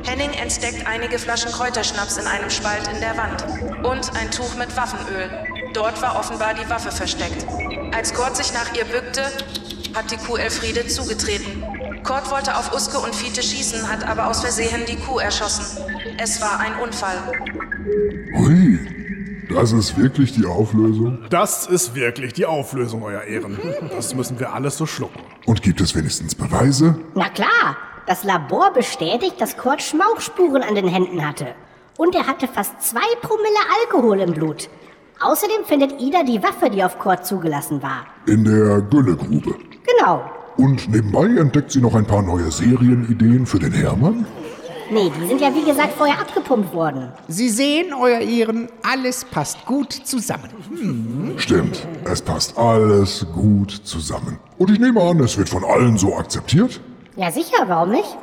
[0.07, 3.45] Henning entdeckt einige Flaschen Kräuterschnaps in einem Spalt in der Wand
[3.85, 5.56] und ein Tuch mit Waffenöl.
[5.77, 7.47] Dort war offenbar die Waffe versteckt.
[7.95, 9.21] Als Kurt sich nach ihr bückte,
[9.95, 11.63] hat die Kuh Elfriede zugetreten.
[12.03, 15.85] Kurt wollte auf Uske und Fiete schießen, hat aber aus Versehen die Kuh erschossen.
[16.17, 17.19] Es war ein Unfall.
[18.39, 18.79] Hui,
[19.51, 21.27] das ist wirklich die Auflösung?
[21.29, 23.59] Das ist wirklich die Auflösung, Euer Ehren.
[23.91, 25.21] Das müssen wir alles so schlucken.
[25.45, 26.99] Und gibt es wenigstens Beweise?
[27.15, 31.49] Na klar, das Labor bestätigt, dass Kurt Schmauchspuren an den Händen hatte.
[31.99, 34.71] Und er hatte fast zwei Promille Alkohol im Blut.
[35.21, 38.07] Außerdem findet Ida die Waffe, die auf Kurt zugelassen war.
[38.27, 39.55] In der Güllegrube.
[39.87, 40.23] Genau.
[40.57, 44.27] Und nebenbei entdeckt sie noch ein paar neue Serienideen für den Hermann?
[44.91, 47.13] Nee, die sind ja wie gesagt vorher abgepumpt worden.
[47.29, 50.51] Sie sehen, Euer Ehren, alles passt gut zusammen.
[50.69, 51.35] Hm.
[51.39, 54.39] Stimmt, es passt alles gut zusammen.
[54.59, 56.81] Und ich nehme an, es wird von allen so akzeptiert?
[57.17, 58.17] Ja sicher, warum nicht?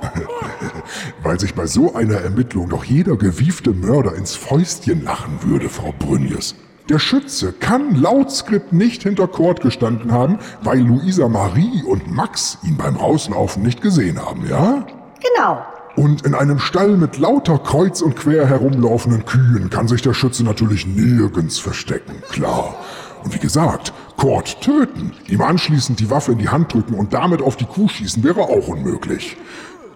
[1.23, 5.93] Weil sich bei so einer Ermittlung doch jeder gewiefte Mörder ins Fäustchen lachen würde, Frau
[5.97, 6.55] Brünjes.
[6.89, 12.57] Der Schütze kann laut Skript nicht hinter Kord gestanden haben, weil Luisa Marie und Max
[12.63, 14.86] ihn beim Rauslaufen nicht gesehen haben, ja?
[15.21, 15.65] Genau.
[15.95, 20.43] Und in einem Stall mit lauter kreuz und quer herumlaufenden Kühen kann sich der Schütze
[20.43, 22.75] natürlich nirgends verstecken, klar.
[23.23, 27.41] Und wie gesagt, Kord töten, ihm anschließend die Waffe in die Hand drücken und damit
[27.41, 29.38] auf die Kuh schießen wäre auch unmöglich.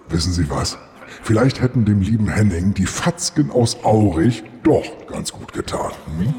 [0.07, 0.77] Wissen Sie was?
[1.23, 5.91] Vielleicht hätten dem lieben Henning die Fatzken aus Aurich doch ganz gut getan.
[6.19, 6.33] Hm?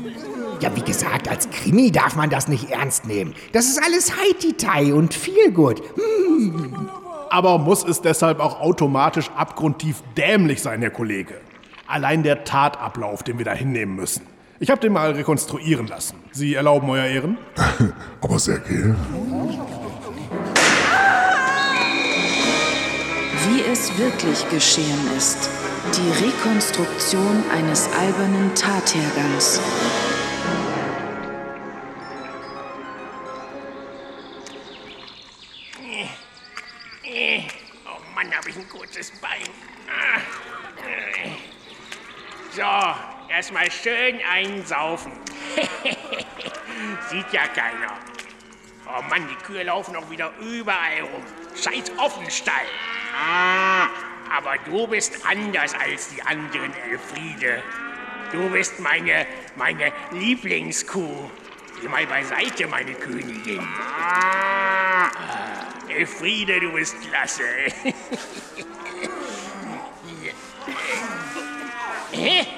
[0.60, 3.34] Ja, wie gesagt, als Krimi darf man das nicht ernst nehmen.
[3.52, 5.80] Das ist alles Haiti-Tai und viel gut.
[5.94, 6.88] Hm.
[7.30, 11.34] Aber muss es deshalb auch automatisch abgrundtief dämlich sein, Herr Kollege?
[11.86, 14.26] Allein der Tatablauf, den wir da hinnehmen müssen.
[14.60, 16.16] Ich habe den mal rekonstruieren lassen.
[16.32, 17.38] Sie erlauben, Euer Ehren?
[18.20, 18.96] Aber sehr gerne.
[23.46, 25.48] Wie es wirklich geschehen ist.
[25.94, 29.60] Die Rekonstruktion eines albernen Tathergangs.
[43.68, 45.12] Erstmal schön einsaufen.
[47.10, 47.98] Sieht ja keiner.
[48.86, 51.22] Oh Mann, die Kühe laufen auch wieder überall rum.
[51.54, 52.54] Scheiß Offenstall.
[53.14, 53.88] Ah,
[54.34, 57.62] aber du bist anders als die anderen, Elfriede.
[58.32, 61.30] Du bist meine, meine Lieblingskuh.
[61.80, 63.66] Geh mal beiseite, meine Königin.
[64.00, 65.10] Ah,
[65.88, 67.42] Elfriede, du bist klasse.
[72.12, 72.57] Hä?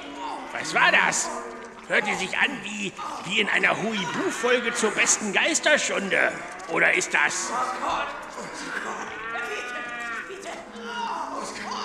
[0.61, 1.27] Was war das?
[1.87, 2.93] Hörte sich an wie,
[3.25, 6.31] wie in einer Huibu-Folge zur besten Geisterstunde.
[6.71, 7.51] Oder ist das...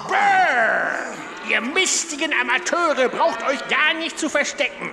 [0.07, 1.17] Brrr!
[1.49, 4.91] Ihr mistigen Amateure braucht euch gar nicht zu verstecken.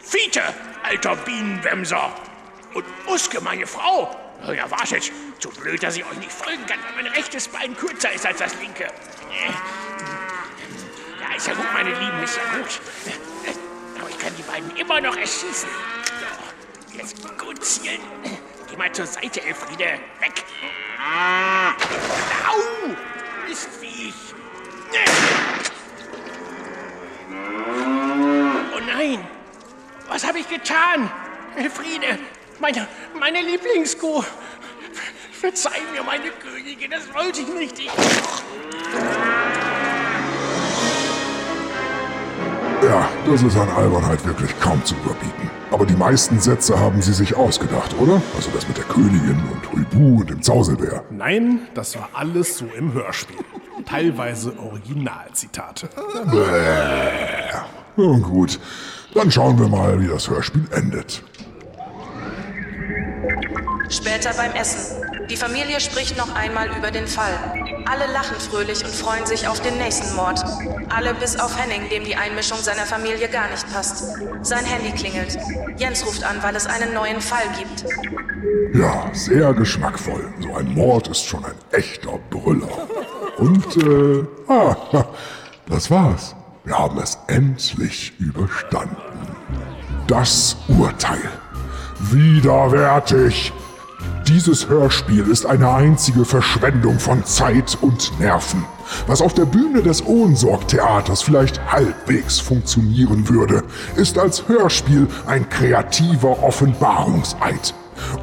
[0.00, 0.42] Fiete,
[0.82, 2.10] alter Bienenwemser.
[2.74, 4.21] Und Uske, meine Frau.
[4.46, 5.12] Ja, wartet.
[5.38, 8.38] So blöd, dass ich euch nicht folgen kann, weil mein rechtes Bein kürzer ist als
[8.38, 8.90] das linke.
[11.20, 12.80] Ja, ist ja gut, meine Lieben, ist ja gut.
[14.00, 15.68] Aber ich kann die beiden immer noch erschießen.
[15.68, 18.00] So, Jetzt gut zielen.
[18.68, 19.98] Geh mal zur Seite, Elfriede.
[20.20, 20.44] Weg.
[22.48, 22.56] Au!
[23.48, 24.14] Mistviech.
[28.74, 29.26] Oh nein!
[30.08, 31.10] Was habe ich getan?
[31.56, 32.18] Elfriede,
[32.62, 32.86] meine,
[33.18, 34.22] meine Lieblingskuh.
[35.32, 37.78] Verzeih mir, meine Königin, das wollte ich nicht.
[37.80, 37.90] Ich...
[42.84, 45.50] Ja, das ist an Albernheit wirklich kaum zu überbieten.
[45.72, 48.22] Aber die meisten Sätze haben sie sich ausgedacht, oder?
[48.36, 51.02] Also das mit der Königin und Huibu und dem Zauselbär.
[51.10, 53.38] Nein, das war alles so im Hörspiel.
[53.86, 55.88] Teilweise Originalzitate.
[56.30, 57.58] Bäh.
[57.96, 58.60] Nun gut,
[59.14, 61.22] dann schauen wir mal, wie das Hörspiel endet.
[63.88, 65.02] Später beim Essen.
[65.28, 67.32] Die Familie spricht noch einmal über den Fall.
[67.86, 70.42] Alle lachen fröhlich und freuen sich auf den nächsten Mord.
[70.88, 74.16] Alle bis auf Henning, dem die Einmischung seiner Familie gar nicht passt.
[74.42, 75.38] Sein Handy klingelt.
[75.76, 77.84] Jens ruft an, weil es einen neuen Fall gibt.
[78.74, 80.32] Ja, sehr geschmackvoll.
[80.40, 82.88] So ein Mord ist schon ein echter Brüller.
[83.38, 84.76] Und, äh, ah,
[85.66, 86.34] das war's.
[86.64, 88.96] Wir haben es endlich überstanden.
[90.06, 91.30] Das Urteil.
[92.10, 93.52] Widerwärtig.
[94.26, 98.64] Dieses Hörspiel ist eine einzige Verschwendung von Zeit und Nerven.
[99.06, 103.62] Was auf der Bühne des Ohnsorg-Theaters vielleicht halbwegs funktionieren würde,
[103.94, 107.72] ist als Hörspiel ein kreativer Offenbarungseid.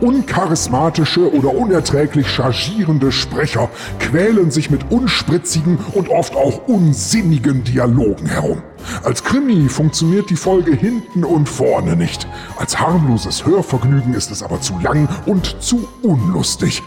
[0.02, 3.70] Uncharismatische oder unerträglich chargierende Sprecher
[4.00, 8.62] quälen sich mit unspritzigen und oft auch unsinnigen Dialogen herum.
[9.04, 12.28] Als Krimi funktioniert die Folge hinten und vorne nicht.
[12.58, 16.82] Als harmloses Hörvergnügen ist es aber zu lang und zu unlustig.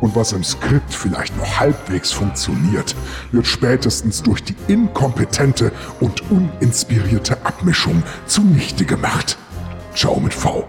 [0.00, 2.94] Und was im Skript vielleicht noch halbwegs funktioniert,
[3.32, 9.38] wird spätestens durch die inkompetente und uninspirierte Abmischung zunichte gemacht.
[9.94, 10.66] Ciao mit V.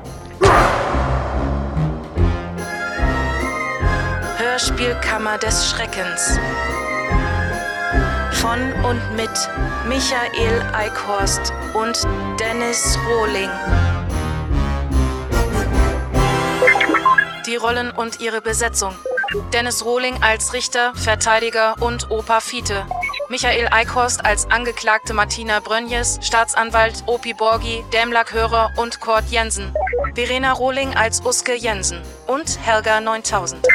[4.56, 6.39] Hörspielkammer des Schreckens.
[8.39, 9.30] Von und mit
[9.86, 12.01] Michael Eickhorst und
[12.39, 13.49] Dennis Rohling.
[17.45, 18.95] Die Rollen und ihre Besetzung.
[19.51, 22.86] Dennis Rohling als Richter, Verteidiger und Opa Fiete.
[23.28, 29.74] Michael Eickhorst als Angeklagte Martina Brönjes, Staatsanwalt Opi Borgi, Dämlack-Hörer und Kurt Jensen.
[30.14, 33.68] Verena Rohling als Uske Jensen und Helga 9000.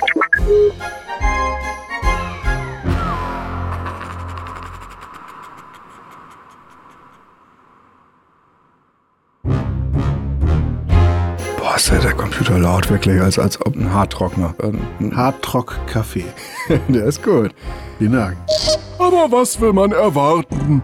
[11.56, 14.54] Boah, ist ja der Computer laut, wirklich, als, als ob ein Haartrockner.
[14.60, 16.24] Ein Hardrock-Kaffee.
[16.88, 17.54] der ist gut.
[17.98, 18.36] Vielen Dank.
[18.98, 20.82] Aber was will man erwarten?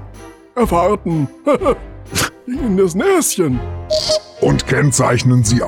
[0.54, 1.28] Erwarten.
[2.46, 3.58] In das Näschen.
[4.40, 5.60] Und kennzeichnen Sie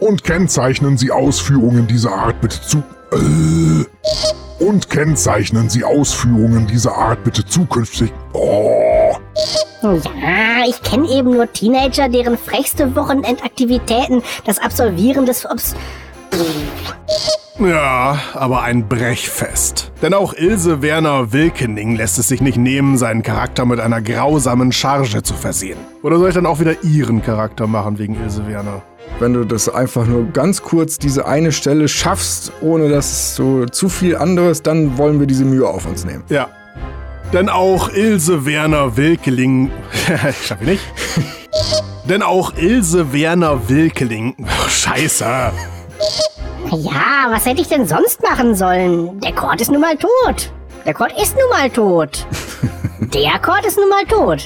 [0.00, 2.82] und kennzeichnen Sie Ausführungen dieser Art bitte zu.
[3.14, 8.12] Äh, und kennzeichnen Sie Ausführungen dieser Art bitte zukünftig.
[8.32, 9.14] Oh.
[9.82, 15.74] Ja, ich kenne eben nur Teenager, deren frechste Wochenendaktivitäten das Absolvieren des Obs.
[17.58, 19.92] Ja, aber ein Brechfest.
[20.02, 24.72] Denn auch Ilse Werner Wilkening lässt es sich nicht nehmen, seinen Charakter mit einer grausamen
[24.72, 25.78] Charge zu versehen.
[26.02, 28.82] Oder soll ich dann auch wieder ihren Charakter machen wegen Ilse Werner?
[29.20, 33.88] Wenn du das einfach nur ganz kurz diese eine Stelle schaffst, ohne dass so zu
[33.88, 36.24] viel anderes, dann wollen wir diese Mühe auf uns nehmen.
[36.28, 36.48] Ja.
[37.32, 39.70] Denn auch Ilse Werner Wilkeling.
[40.30, 40.82] ich schaffe nicht.
[42.08, 44.34] Denn auch Ilse Werner Wilkeling.
[44.46, 45.24] Oh, scheiße.
[45.24, 45.52] Ja,
[47.30, 49.20] was hätte ich denn sonst machen sollen?
[49.20, 50.52] Der Kord ist nun mal tot.
[50.84, 52.26] Der Kord ist nun mal tot.
[53.00, 54.44] Der Kord ist nun mal tot.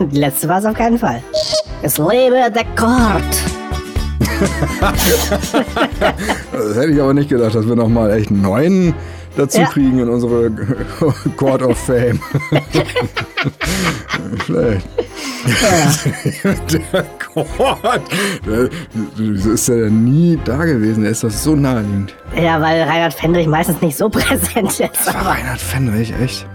[0.00, 1.22] Die letzte war es auf keinen Fall.
[1.82, 3.24] Es lebe der Kord.
[6.52, 8.94] Das hätte ich aber nicht gedacht, dass wir nochmal echt einen neuen
[9.36, 9.66] dazu Ja.
[9.66, 10.50] kriegen in unsere
[11.36, 12.20] Court of Fame.
[14.44, 14.86] Schlecht.
[16.92, 18.02] Der Court.
[18.46, 18.68] Der,
[19.16, 21.02] wieso ist denn nie da gewesen?
[21.02, 22.14] Der ist doch so naheliegend.
[22.36, 25.08] Ja, weil Reinhard Fendrich meistens nicht so präsent ist.
[25.08, 26.46] Aber Reinhard Fendrich, echt?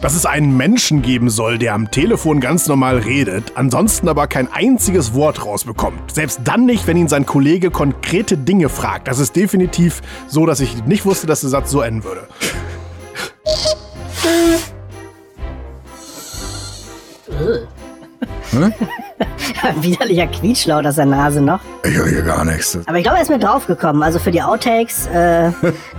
[0.00, 4.52] Dass es einen Menschen geben soll, der am Telefon ganz normal redet, ansonsten aber kein
[4.52, 6.12] einziges Wort rausbekommt.
[6.12, 9.08] Selbst dann nicht, wenn ihn sein Kollege konkrete Dinge fragt.
[9.08, 12.28] Das ist definitiv so, dass ich nicht wusste, dass der Satz so enden würde.
[18.62, 21.60] Ein widerlicher Quietschlaut aus der Nase noch.
[21.84, 22.78] Ich höre hier gar nichts.
[22.86, 24.02] Aber ich glaube, er ist mir draufgekommen.
[24.02, 25.50] Also für die Outtakes äh,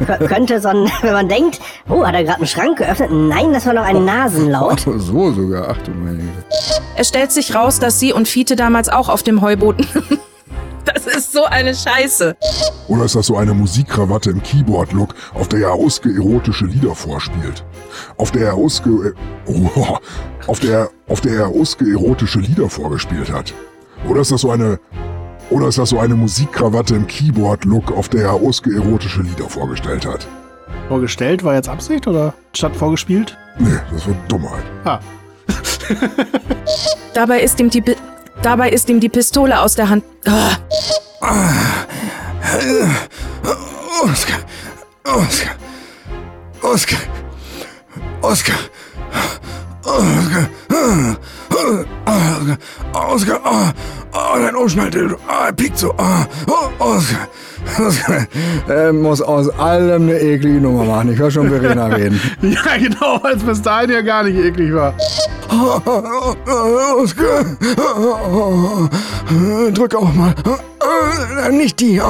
[0.05, 3.09] kö- könnte so ein, wenn man denkt, oh, hat er gerade einen Schrank geöffnet?
[3.11, 4.85] Nein, das war noch ein Nasenlaut.
[4.87, 5.67] Oh, so sogar.
[5.71, 6.45] Ach du meine Güte.
[6.97, 9.85] Es stellt sich raus, dass sie und Fiete damals auch auf dem Heuboden
[10.85, 12.35] Das ist so eine Scheiße.
[12.87, 17.65] Oder ist das so eine Musikkrawatte im Keyboard-Look, auf der er ausgeerotische Lieder vorspielt?
[18.17, 19.13] Auf der er ausge...
[19.45, 19.97] Oh,
[20.47, 23.53] auf der, auf der er ausgeerotische Lieder vorgespielt hat?
[24.07, 24.79] Oder ist das so eine...
[25.49, 30.27] Oder ist das so eine Musikkrawatte im Keyboard-Look, auf der er ausgeerotische Lieder vorgestellt hat?
[30.87, 33.37] Vorgestellt war jetzt Absicht oder statt vorgespielt?
[33.59, 34.63] Nee, das war Dummheit.
[34.83, 34.99] Ah.
[37.13, 37.95] Dabei ist ihm die, Pi-
[38.41, 40.03] dabei ist ihm die Pistole aus der Hand.
[40.27, 40.49] Ah.
[44.03, 44.45] Oskar,
[45.05, 45.57] Oskar,
[46.61, 47.07] Oskar,
[48.21, 48.59] Oskar,
[49.83, 50.49] Oskar,
[51.55, 51.85] Oskar,
[52.93, 53.73] Oskar,
[54.15, 57.27] oh, oh, dein Umschnalldildo, oh, er piekt so, oh, oh, Oskar,
[57.79, 58.27] Oskar,
[58.67, 61.13] er muss aus allem eine eklige Nummer machen.
[61.13, 62.19] Ich höre schon Verena reden.
[62.41, 64.93] Ja, genau, als bis dahin ja gar nicht eklig war.
[69.73, 70.33] Drück auch mal.
[71.51, 72.01] Nicht die.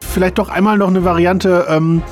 [0.00, 1.66] Vielleicht doch einmal noch eine Variante.
[1.68, 2.02] Ähm,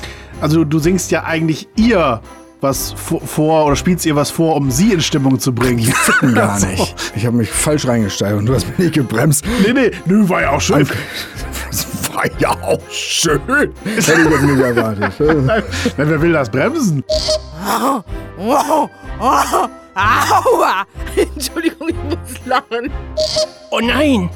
[0.41, 2.21] also du singst ja eigentlich ihr
[2.61, 5.77] was vor, oder spielst ihr was vor, um sie in Stimmung zu bringen.
[5.79, 6.67] Die ficken gar So.
[6.67, 6.95] nicht.
[7.15, 9.45] Ich habe mich falsch reingesteigert und du hast mich nicht gebremst.
[9.65, 10.87] Nee, nee, nö, war ja auch schön.
[11.69, 13.41] Das war ja auch schön.
[13.47, 15.13] Hätte ich jetzt nicht erwartet.
[15.45, 15.63] Nein,
[15.97, 17.03] wer will das bremsen?
[17.63, 18.03] Wow,
[18.37, 18.89] wow,
[19.19, 19.69] wow.
[19.93, 20.85] Aua!
[21.35, 22.89] Entschuldigung, ich muss lachen.
[23.71, 24.29] Oh nein!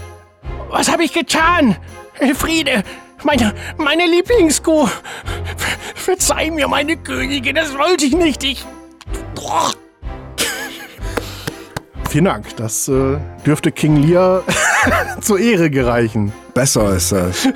[0.69, 1.77] Was habe ich getan?
[2.19, 2.83] Elfriede,
[3.25, 4.85] meine, meine Lieblingskuh.
[4.87, 4.91] Ver-
[5.95, 8.43] Verzeih mir, meine Königin, das wollte ich nicht.
[8.43, 8.63] Ich.
[9.33, 9.71] Boah.
[12.09, 12.55] Vielen Dank.
[12.55, 14.43] Das äh, dürfte King Lear
[15.21, 16.31] zur Ehre gereichen.
[16.53, 17.47] Besser ist das.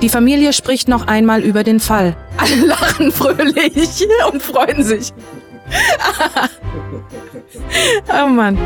[0.00, 2.16] Die Familie spricht noch einmal über den Fall.
[2.38, 5.12] Alle lachen fröhlich und freuen sich.
[8.12, 8.58] oh Mann.